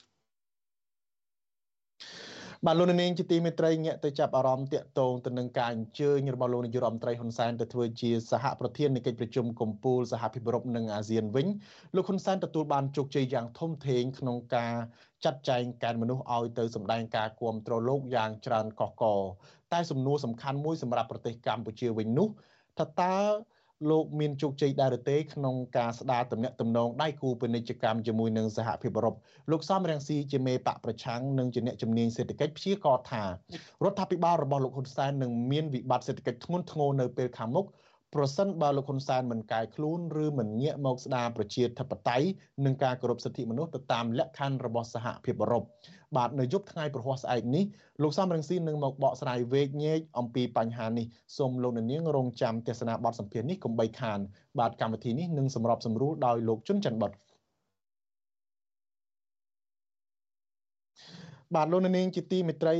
[2.67, 11.47] បាទលោកនាងជាទីមេត្រីងាកទៅចាប់អារម្មណ៍តាក់ទងទៅនឹងការអញ្ជើញរបស់លោកនាយករដ្ឋមន្ត្រីហ៊ុនសែនទៅធ្វើជាសហប្រធាននៃកិច្ចប្រជុំកំពូលសហភាពអឺរ៉ុបនិងអាស៊ានវិញ
[11.95, 14.73] លោកហ៊ុនសែនទទួលបានជោគជ័យយ៉ាងធំធេងក្នុងការ
[15.25, 19.03] ចាត់ចែងកែនមនុស្សឲ្យទៅសម្ដែងការគាំទ្រលោកយ៉ាងច្រើនកកក
[19.73, 22.27] តែសំណួរសំខាន់មួយសម្រាប់ប្រទេសកម្ពុជាវិញនោះ
[22.79, 23.15] ថាតើ
[23.89, 29.15] លោកមានជោគជ័យដែរឬទេក្នុងការស្ដារទំនាក់ទំនងដៃគូពាណិជ្ជកម្មជាមួយនឹងសហភាពអឺរ៉ុប
[29.51, 33.29] លោកសំរងស៊ីជាមេបកប្រឆាំងនិងជាអ្នកជំនាញសេដ្ឋកិច្ចព្យាករថារ
[33.91, 37.65] ដ្ឋាភិបាលរបស់លោកហ៊ុនសែននឹងមានវិបត្តិសេដ្ឋកិច្ចធ្ងន់ធ្ងរនៅពេលខាងមុខ
[38.15, 42.27] ប្រសិនបើលោកហ៊ុនសែនមិនកែខ្លួនឬមិនងាកមកស្ដារប្រជាធិបតេយ្យ
[42.65, 45.63] និងការគោរពសិទ្ធិមនុស្សទៅតាមលក្ខខណ្ឌរបស់សហភាពអឺរ៉ុប
[46.15, 47.63] បាទនៅយប់ថ្ងៃប្រហ័សស្អែកនេះ
[48.01, 51.05] លោកសំរងស៊ីនឹងមកបកស្រាយវែកញែកអំពីបញ្ហានេះ
[51.37, 54.19] សូមលោកនាងរងចាំទស្សនាបទសម្ភាសន៍នេះកុំបីខាន
[54.59, 57.11] បាទកម្មវិធីនេះនឹងសម្របសម្រួលដោយលោកជុនច័ន្ទបុត
[61.55, 62.75] បាទលោកនាងជាទីមេត្រី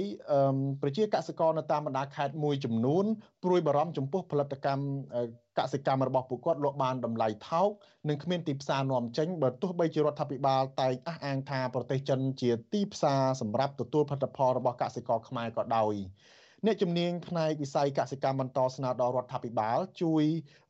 [0.82, 3.06] ប្រជាកសិករនៅតាមបណ្ដាខេត្តមួយចំនួន
[3.44, 4.84] ព្រួយបារម្ភចំពោះផលិតកម្ម
[5.60, 7.70] កសិកម្មរបស់ពួកគាត់លក់បានតម្លៃថោក
[8.10, 15.94] និងគ្មានទីផ្សារនាំចេញបើទោះបីជារដ្ឋាភិបាលតែងអះអាងថាប្រទេសចិនជាទីផ្សារសម្រាប់ទទួលផលិតផលរបស់កសិករខ្មែរក៏ដោយ
[16.66, 20.24] អ្នកជំនាញផ្នែកវិស័យកសិកម្មបន្តស្នើដល់រដ្ឋាភិបាល ជួយ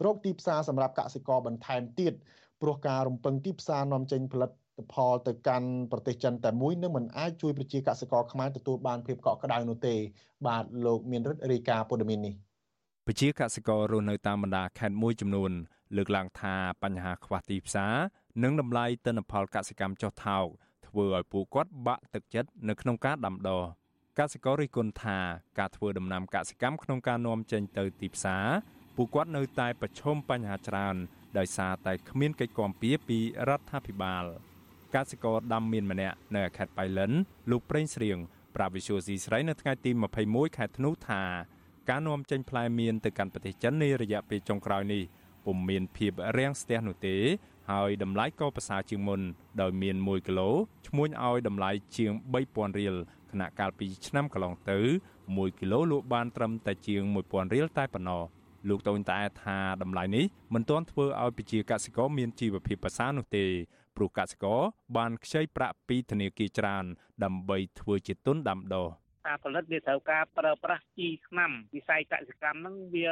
[0.06, 2.14] រកទីផ្សារសម្រាប់កសិករបន្ថែមទៀត
[2.62, 4.52] ព្រោះការរំពឹងទីផ្សារនាំចេញផលិត
[4.94, 9.96] ផលទៅកាន់ប្រទេសចិនតែមួយនឹងមិនអាចជួយប្រជាកសិករខ្មែរទទួលបានភាពកក់ក្ដៅនោះទេ
[10.48, 12.36] បាទលោកមានរិទ្ធរាយការណ៍ព័ត៌មាននេះ
[13.08, 15.52] ប្រជាកសិកររស់នៅតាមបណ្ដាខេត្តមួយចំនួន
[15.98, 17.96] លើកឡើងថាបញ្ហាខ្វះទីផ្សារ
[18.44, 20.46] និងតម្លៃទិន្នផលកសិកម្មចុះថោក
[20.88, 23.62] ធ្វើឲ្យពួកគាត់បាក់ទឹកចិត្តនៅក្នុងការដាំដុះ
[24.20, 25.18] កសិកររិះគន់ថា
[25.60, 28.48] ការធ្វើដំណាំកសិកម្មក្នុងការនាំចេញទៅទីផ្សារ
[28.96, 30.96] ពួកគាត់នៅតែប្រឈមបញ្ហាច្រើន
[31.38, 34.26] ដោយសារតែគ្មានកិច្ចគាំពារពីរដ្ឋាភិបាល។
[34.96, 37.12] កសិករដាំមៀនម្នាក់នៅខេត្តបៃលិន
[37.52, 38.18] លោកប្រេងស្រៀង
[38.56, 39.92] ប្រាវិសុយស៊ីស្រីនៅថ្ងៃទី
[40.24, 41.24] 21ខែធ្នូថា
[41.90, 45.04] ការនាំចេញផ្លែមៀនទៅកាន់ប្រទេសចិននារយៈពេលចុងក្រោយនេះ
[45.46, 47.16] ពុំមានភាពរាំងស្ទះនោះទេ
[47.72, 49.22] ហើយតម្លៃក៏ប្រសើរជាងមុន
[49.62, 50.50] ដោយមាន1គីឡូ
[50.88, 52.12] ឈ្មួញឲ្យតម្លៃជាង
[52.46, 52.96] 3000រៀល
[53.32, 54.80] ខណៈកាលពីឆ្នាំកន្លងទៅ
[55.20, 58.24] 1គីឡូលក់បានត្រឹមតែជាង1000រៀលតែប៉ុណ្ណោះ
[58.70, 63.46] លោកតូនតែថាតម្លៃនេះមិនទាន់ធ្វើឲ្យប្រជាកសិករមានជីវភាពប្រសើរនោះទេ
[64.02, 64.62] ព្រោះកសិករ
[64.98, 66.86] បានខ្ចីប្រាក់ពីធនាគារច្រើន
[67.24, 68.88] ដើម្បីធ្វើជាទុនដាំដុះ
[69.26, 73.12] ការផលិតវាត្រូវការប្រើប្រាស់ជីថ្នាំវិស័យកសិកម្មហ្នឹងវា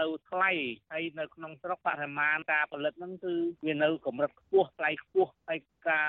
[0.00, 0.50] នៅថ្លៃ
[0.90, 3.34] ហើយនៅក្នុងស្រុកបរិមាណការផលិតហ្នឹងគឺ
[3.66, 6.08] វានៅកម្រិតខ្ពស់ថ្លៃខ្ពស់ហើយការ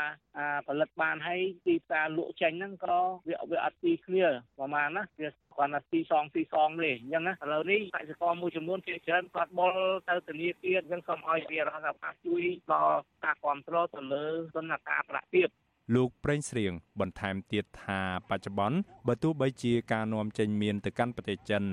[0.67, 4.25] ផលិតបានហើយទីផ្សារលក់ចេញហ្នឹងក៏វាវាអត់ទីគ្នា
[4.57, 9.73] ប្រហែលណាវាគាត់ថាទីសងទីសងទេអញ្ចឹងណាឥឡូវនេះកសិករមួយចំនួនជាច្រើនគាត់បុល
[10.09, 14.25] ទៅធនាគារអញ្ចឹងសូមឲ្យវារដ្ឋាភិបាលជួយដល់ការគ្រប់គ្រងទៅលើ
[14.55, 15.49] ទុនការប្រាក់ទាប
[15.93, 18.77] លោកប្រេងស្រៀងបន្ថែមទៀតថាបច្ចុប្បន្ន
[19.07, 21.63] បើទោះបីជាការនាំចេញមានទៅកាន់ប្រទេសចិន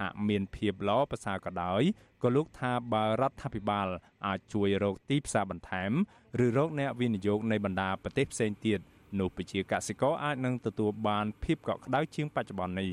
[0.00, 1.82] ហាក់មានភាពល្អប្រសើរក៏ដោយ
[2.22, 3.88] ក៏លោកថាបើរដ្ឋាភិបាល
[4.26, 5.90] អាចជួយរកទីផ្សារបន្ថែម
[6.44, 8.80] ឬរកអ្នកវិនិយោគនៃបណ្ដាប្រទេសផ្សេងទៀត
[9.18, 12.90] នោះប្រជាកសិករអាចនឹងទទួលបានភាពកក់ក្ដៅជាងបច្ចុប្បន្ននេះ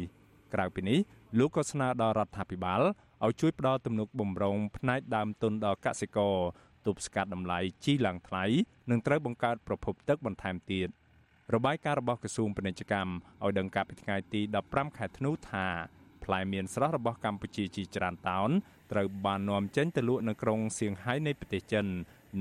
[0.53, 0.99] ក្រៅពីនេះ
[1.37, 2.81] លោកក៏ស្នើដល់រដ្ឋាភិបាល
[3.25, 6.35] ឲ្យជួយផ្ដល់ទំនុកបំរុងផ្នែកដើមទុនដល់កសិករ
[6.85, 8.43] ទប់ស្កាត់តម្លៃជីឡើងថ្លៃ
[8.91, 10.89] និងត្រូវបង្កើតប្រភពទឹកបន្ថែមទៀត
[11.55, 13.11] របាយការណ៍របស់ក្រសួងពាណិជ្ជកម្ម
[13.43, 15.67] ឲ្យដឹងកាលពីថ្ងៃទី15ខែធ្នូថា
[16.23, 18.49] ផ្លែមៀនស្រស់របស់កម្ពុជាជាច្រើនតោន
[18.91, 21.85] ត្រូវបាននាំចេញទៅលក់នៅក្រុងសៀងហៃនៃប្រទេសចិន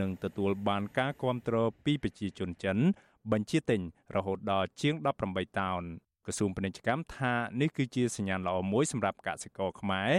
[0.01, 2.79] និងទទួលបានការគ្រប់គ្រងពីប្រជាជនចិន
[3.33, 3.81] បញ្ជាទិញ
[4.17, 4.95] រហូតដល់ជាង
[5.27, 5.83] 18តោន
[6.27, 10.11] ក្រសួងពាណិជ្ជកម្មថានេះគឺជាសញ្ញាណល្អមួយសម្រាប់កសិករខ្មែរ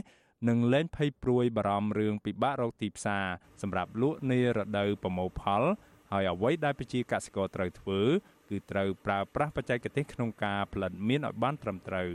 [0.48, 3.26] និងលែងភ័យព្រួយបារម្ភរឿងពិបាករកទីផ្សារ
[3.62, 5.64] សម្រាប់លក់នារដូវប្រមូលផល
[6.12, 8.02] ហើយអ្វីដែលប្រជាកសិករត្រូវធ្វើ
[8.50, 12.10] គឺត្រូវប្រើប្រាស់បច្ចេកទេសក្នុងការផលិតមៀនឲ្យបានត្រឹមត្រូវ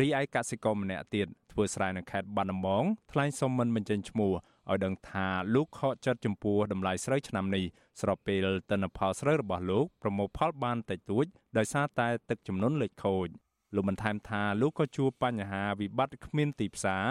[0.00, 4.32] រីឯកសិករម្នាក់ទៀតធ្វើស្រែនៅខេត្តបាត់ដំបងថ្លែងសុំមិនបញ្ចេញឈ្មោះ
[4.70, 7.64] ឲ្យដឹងថាលោកខកចិត្តចំពោះតម្លៃស្រូវឆ្នាំនេះ
[8.00, 11.26] ស្របពេលទិន្នផលស្រូវរបស់លោកប្រមូលផលបានតិចតួច
[11.58, 13.28] ដោយសារតែទឹកចំនួនលេចខូច
[13.74, 17.06] លោកបន្ថែមថាលោកក៏ជួបបញ្ហាវិបត្តិគ្មានទីផ្សារ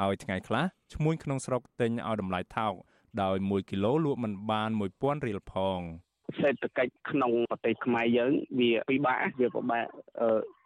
[0.00, 2.74] ហើយថ្ងៃខ្លះឈ្មួញក្នុងស្រុកទិញឲ្យតម្លៃថោក
[3.22, 5.80] ដោយ1គីឡូលក់មិនបាន1000រៀលផង
[6.40, 9.86] សេដ្ឋកិច្ចក្នុងប្រទេសខ្មែរយើងវាពិបាកវាពិបាក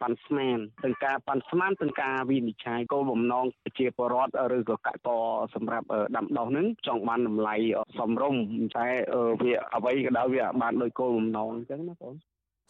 [0.01, 3.45] ប៉ាន់ស្មានទាំងការប៉ាន់ស្មានទាំងការវិនិច្ឆ័យគោលបំណង
[3.79, 5.09] ជាបរដ្ឋឬក៏កក
[5.55, 7.55] សម្រាប់ដាំដុះហ្នឹងចង់បានតម្លៃ
[7.97, 8.41] សមរម្យ
[8.77, 8.87] តែ
[9.41, 12.13] វាអ្វីក៏ដោយវាបានដោយគោលបំណងអញ្ចឹងណាបង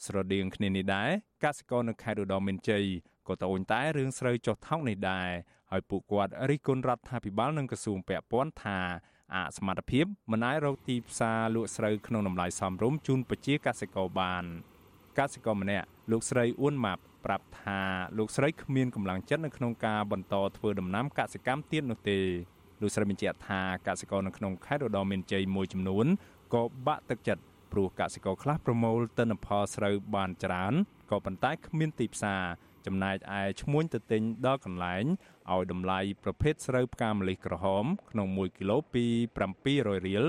[0.06, 1.10] ស្រដៀងគ្នានេះដែរ
[1.44, 2.84] កសិករនៅខេត្តឧត្តរមានជ័យ
[3.28, 5.30] ក៏ត្អូញតែរឿងស្រូវចុះថោកនេះដែរ
[5.72, 8.80] ហើយពួកគាត់រិះគន់រដ្ឋាភិបាលនិងក្រសួងពាក់ព័ន្ធថា
[9.36, 14.44] អសមត្ថភាពមិនអាចរកទីផ្សារលក់ស្រូវក្នុងតម្លៃសមរម្យជូនប្រជាកសិករបាន
[15.20, 17.80] កសិករម្នាក់លោកស្រីអ៊ុនម៉ាប់ប្រាប់ថា
[18.18, 22.20] លោកស្រីគ្មានកម្លាំងចិត្តនៅក្នុងការបន្តធ្វើដំណាំកសិកម្មទៀតនោះទេ
[22.82, 26.06] លោកស្រីបញ្ជាក់ថាកសិករនៅក្នុងខេត្តឧត្តរមានជ័យមួយចំនួន
[26.54, 30.74] ក៏បាក់ទឹកចិត្តព្រោះកសិករខ្លះប្រមូលទិន្នផលស្រូវបានច្រើន
[31.12, 32.44] ក៏ប៉ុន្តែគ្មានទីផ្សារ
[32.88, 35.04] ចំណែកឯឈ្មួញទៅទិញដល់កន្លែង
[35.54, 39.06] ឲ្យតម្លៃប្រភេទស្រូវផ្កាម្លិះក្រហម ក្នុង1គីឡូពី
[39.56, 40.26] 700រៀល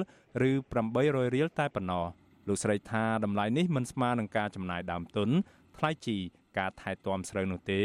[0.48, 0.50] ឬ
[0.92, 2.06] 800រៀលតែប៉ុណ្ណោះ
[2.48, 5.28] លោកស្រីថាតម្លៃនេះមិនស្មើនឹងការចំណាយដើមទុន
[5.76, 6.16] ថ្លៃជី
[6.58, 7.82] ការថែទាំស្រូវនោះទេ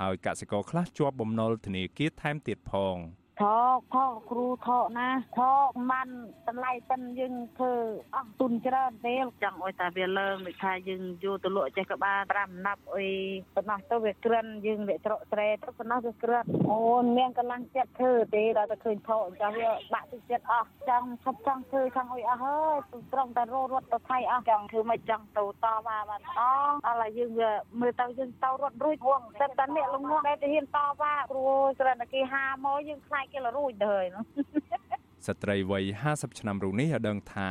[0.00, 2.96] ហើយកសិករខ្លះជាប់បំណុលធនាគារថែមទៀតផង។
[3.40, 3.44] ថ
[3.76, 6.08] កថកគ្រូថកណាថកมัน
[6.48, 7.74] តម្លៃប៉ិនយើងធ្វើ
[8.14, 13.08] អស់ទុនច្រើនទេចង់អុយតែវាលើងដូចថាយើងយកទៅលក់ចេះក៏បាន5ណាប់អុយ
[13.54, 16.78] ប៉ុណ្ណោះទៅវាក្រិនយើងវាច្រកស្រែទៅប៉ុណ្ណោះវាក្រិនអូ
[17.16, 22.76] មានកម្លាំងចិត្តធ្វើទេដល់តែឃើញថកចាស់វាបាក់ទឹកចិត្តអស់ចង់ឈប់ចង់ធ្វើចង់អុយអស់ហើយ
[23.12, 34.07] ត្រង់តែរត់ទៅថៃអស់ចង់ធ្វើមិនចង់ទៅតវ៉ាបានអស់ដល់ហើយយើងវាមើលទៅយើងទៅរត់រួចហួងតែតែអ្នកលងងដែលទៅហ៊ានតវ៉ាព្រោះស្រាប់តែគេហាមកយើងខ្លាច គេលរួចទៅហើយ
[35.27, 37.49] ស្ត្រីវ័យ50ឆ្នាំរូបនេះឲ្យដឹងថា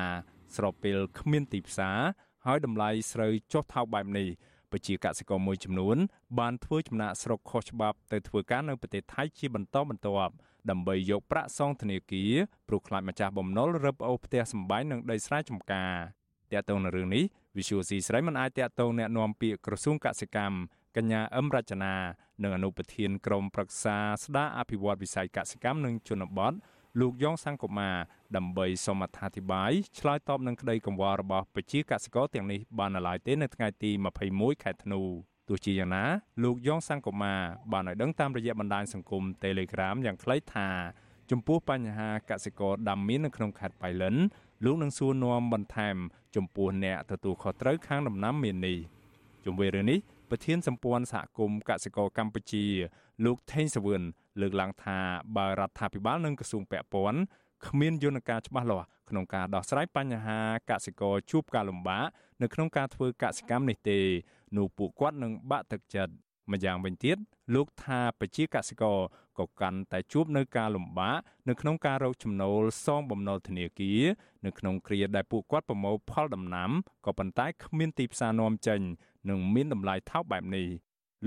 [0.56, 1.98] ស្របពេលគ្មានទីផ្សារ
[2.46, 4.28] ហើយតម្លៃស្រូវចុះថោកបែបនេះ
[4.70, 5.96] ប្រជាកសិករមួយចំនួន
[6.38, 10.32] បានធ្វើចំណាក់ស្រុកខុសច្បាប់ទៅធ្វើការនៅប្រទេសថៃជាបន្តបន្ទាប់
[10.70, 12.32] ដើម្បីយកប្រាក់សងធនាគារ
[12.68, 15.94] ព្រោះខ្លាចម្ចាស់បំណុលរឹបអូសផ្ទះសម្បែងនិងដីស្រែចម្ការ
[16.52, 17.24] តាក់ទងនឹងរឿងនេះ
[17.56, 20.56] Visual C ស្រីមិនអាចតាក់ទងแนะនាំពាក្យក្រសួងកសិកម្ម
[20.97, 21.93] កញ្ញាអឹមរចនា
[22.43, 26.53] និងអនុប្រធានក្រុមប្រឹក្សាស្ដារអភិវឌ្ឍវិស័យកសិកម្មនិងជនបទ
[26.99, 27.89] លោកយ៉ងសង្គមា
[28.35, 33.91] ដើម្បីសូមអត្ថាធិប្បាយឆ្លើយតបនឹងក្តីកង្វល់របស់ប្រជាកសិករទាំងនេះបាននៅឡើយទេនៅថ្ងៃទី
[34.27, 35.01] 21ខែធ្នូ
[35.47, 36.03] ទោះជាយ៉ាងណា
[36.43, 37.33] លោកយ៉ងសង្គមា
[37.71, 40.69] បានឲ្យដឹងតាមរយៈបណ្ដាញសង្គម Telegram យ៉ាងខ្លីថា
[41.31, 44.15] ចំពោះបញ្ហាកសិករដាំមៀននៅក្នុងខេត្តបៃលិន
[44.65, 45.95] លោកនឹងសួរនាំបន្ថែម
[46.35, 48.77] ចំពោះអ្នកទទួលខុសត្រូវខាងដំណាំមៀននេះ
[49.45, 49.99] ជុំវិញរឿងនេះ
[50.29, 52.65] ប្រធានសម្ព័ន្ធសហគមន៍កសិករកម្ពុជា
[53.25, 54.01] លោកថេងសវឿន
[54.41, 54.97] លើកឡើងថា
[55.37, 57.19] បើរដ្ឋាភិបាលនិងក្រសួងពាក់ព័ន្ធ
[57.67, 62.05] គ្មានយន្តការច្បាស់លាស់ក្នុងការដោះស្រាយបញ្ហាកសិករជួបការលំបាក
[62.41, 63.99] នៅក្នុងការធ្វើកសិកម្មនេះទេ
[64.57, 66.13] នោះពួកគាត់នឹងបាក់ទឹកចិត្ត
[66.51, 67.17] ម្យ៉ាងវិញទៀត
[67.55, 68.97] លោកថាប្រជាកសិករ
[69.39, 71.17] ក៏កាន់តែជួបនៅការលំបាក
[71.49, 74.01] នៅក្នុងការរកចំណូលសងបំណុលធនាគារ
[74.45, 76.71] នៅក្នុងគ្រាដែលពួកគាត់ប្រមូលផលដំណាំ
[77.05, 78.81] ក៏ប៉ុន្តែគ្មានទីផ្សារនាំចេញ
[79.29, 80.67] និងមានតម្លៃថោកបែបនេះ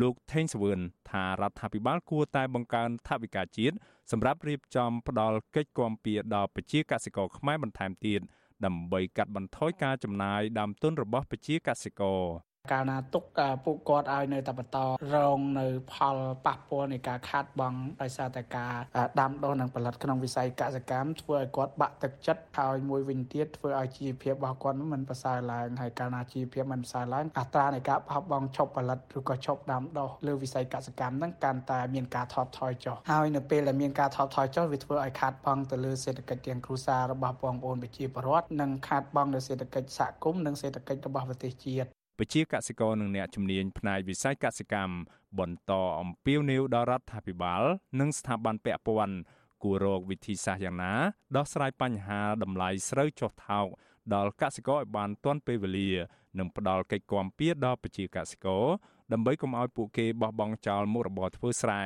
[0.00, 0.80] លោកថេងសវឿន
[1.10, 3.76] ថារដ្ឋាភិបាលគួរតែបង្កើនថវិកាជាតិ
[4.10, 8.20] សម្រាប់រៀបចំផ្ដល់កិច្ចគាំពារដល់ប្រជាកសិករខ្មែរបន្ថែមទៀត
[8.64, 12.22] ដើម្បីកាត់បន្ថយការចំណាយដើមទុនរបស់ប្រជាកសិករ
[12.70, 13.24] កាលណាទុក
[13.64, 14.78] ពួកគាត់ឲ្យនៅតែបន្ត
[15.14, 18.74] រងនៅផលប៉ះពាល់នៃការខាតបង់ដោយសារតែការ
[19.20, 41.88] ដាំដុះនិងផលិតក្នុងវិស័យកសិកម្មធ្វើឲ្យគាត់បាក់ទឹកចិត្តហើយមួយវិញទៀតធ្វើឲ្យជីវភាពរបស់គាត់មិនប្រសើរឡើងហើយកាលណាជីវភាពមិនប្រសើរឡើងអត្រានៃការបោះបង់ឈប់ផលិតឬក៏ឈប់ដាំដុះលើវិស័យកសិកម្មហ្នឹងកាន់តែមានការថបថយចុះហើយនៅពេលដែលមានការថបថយចុះវាធ្វើឲ្យខាតបង់ទៅលើសេដ្ឋកិច្ចទាំងគ្រួសាររបស់បងប្អូនប្រជាពលរដ្ឋនិងខាតបង់លើសេដ្ឋកិច្ចសហគមន៍និងសេដ្ឋកិច្ចរបស់ប្រទេសជាតិ
[42.24, 44.94] ប្រជាកសិករនិងអ្នកជំនាញផ្នែកវិស័យកសិកម្ម
[45.38, 47.62] បន្តអំពាវនាវដល់រដ្ឋាភិបាល
[48.00, 49.16] និងស្ថាប័នពាក់ព័ន្ធ
[49.62, 50.94] គួររកវិធីសាស្ត្រយ៉ាងណា
[51.36, 53.66] ដោះស្រាយបញ្ហាតម្លៃស្រូវចុះថោក
[54.14, 55.90] ដល់កសិករឲ្យបានទាន់ពេលវេលា
[56.38, 58.64] និងផ្ដល់កិច្ចគាំពារដល់ប្រជាកសិករ
[59.12, 61.82] ដើម្បីកុំឲ្យពួកគេបោះបង់ចោលមុខរបរធ្វើស្រែ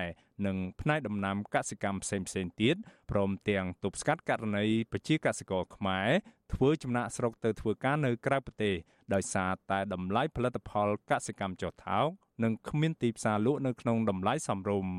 [0.47, 2.77] និងផ្នែកដំណាំកសិកម្មផ្សេងៗទៀត
[3.11, 6.09] ព្រមទាំងទប់ស្កាត់ករណីប្រជាកសិករខ្មែរ
[6.55, 8.75] ធ្វើចំណាក់ស្រុកទៅធ្វើការនៅក្រៅប្រទេស
[9.15, 12.07] ដោយសារតែតម្លៃផលិតផលកសិកម្មចុះថោក
[12.45, 14.93] និងគ្មានទីផ្សារលក់នៅក្នុងតម្លៃសមរម្យ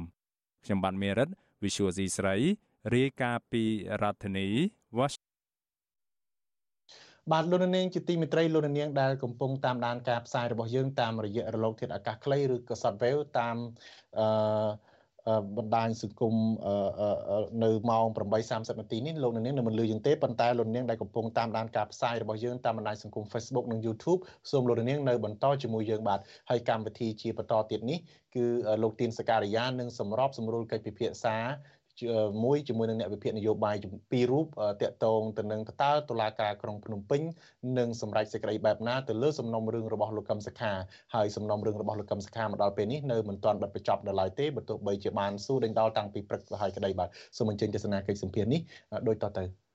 [0.63, 1.29] ខ្ញុំបាទមេរិត
[1.63, 2.35] Visual C ស្រី
[2.95, 3.63] រាយការណ៍ពី
[4.01, 4.47] រដ្ឋធានី
[4.97, 5.27] Washington
[7.31, 13.57] បាទលោកនាងជាទីមេត្រីលោកនាងដែលកំពុងតាមដានការផ្សាយរបស់យើងតាមរយៈរលកធាតុអាកាសខ្លីឬក៏ Shortwave តាម
[14.19, 14.67] អឺ
[15.57, 16.33] បណ្ដាញសង្គម
[17.63, 18.05] នៅម៉ោង
[18.41, 24.19] 8:30នាទីនេះលោកនាងនៅមិនលឺយើងទេប៉ុន្តែលោកនាងដែលកំពុងតាមដានការផ្សាយរបស់យើងតាមបណ្ដាញសង្គម Facebook និង YouTube
[24.51, 26.19] សូមលោកនាងនៅបន្តជាមួយយើងបាទ
[26.49, 27.99] ហើយកម្មវិធីជាបន្តទៀតនេះ
[28.35, 28.45] គឺ
[28.83, 31.37] លោកទីនសការីយ៉ានឹងសម្របសម្រួលកិច្ចពិភាក្សា
[32.43, 33.75] មួយជាមួយនឹងអ្នកវិភាគនយោបាយ
[34.11, 34.45] ពីររូប
[34.81, 37.21] តាក់ទងទៅនឹងតើតុលាការក្រុងភ្នំពេញ
[37.77, 40.71] នឹងសម្រេចសេចក្តីបែបណាទៅលើសំណុំរឿងរបស់លោកកឹមសុខា
[41.15, 48.61] ហើយសំណុំរឿងរបស់លោកកឹមសុខាមកដល់ពេលនេះនៅមិនទាន់បិទបញ្ចប់ដល់ឡើយទេបើទោះបីជាបានសួរដេញដោលតាំងពីព្រឹកទៅហើយក្តីបាទសូមអញ្ជើញទស្សនាកិច្ចសម្ភារនេះ
[49.07, 49.66] ដូចតទៅ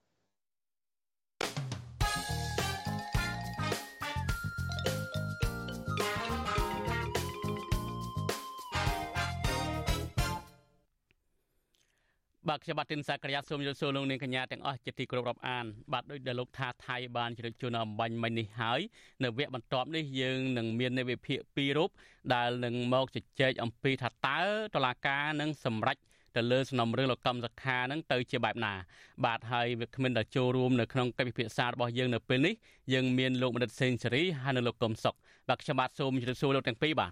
[12.53, 18.79] បាទខ្ញុំបាទទីនសាករិយាសូមជម្រាបសួរលោកនាងកញ្ញាទាំងអស់ជាទីគោរពរាប់អានបាទដោយដែលលោកថាថៃបានជ្រាបជូនអំបញ្ញមិញនេះហើយ
[19.23, 21.89] នៅវគ្គបន្ទាប់នេះយើងនឹងមាននៃវិភាគពីររូប
[22.33, 24.39] ដែលនឹងមកជជែកអំពីថាតើ
[24.75, 25.97] តឡាការនឹងសម្រេច
[26.35, 28.73] ទៅលើសំណុំរឿងលោកកម្មសខានឹងទៅជាបែបណា
[29.25, 32.53] បាទហើយវាគ្មិនដែលចូលរួមនៅក្នុងកិច្ចពិភាក្សារបស់យើងនៅពេលនេះ
[32.93, 35.15] យើងមានលោកបណ្ឌិតសេងសេរីហើយនិងលោកកឹមសុខ
[35.49, 37.11] បាទខ្ញុំបាទសូមជម្រាបសួរលោកទាំងពីរបាទ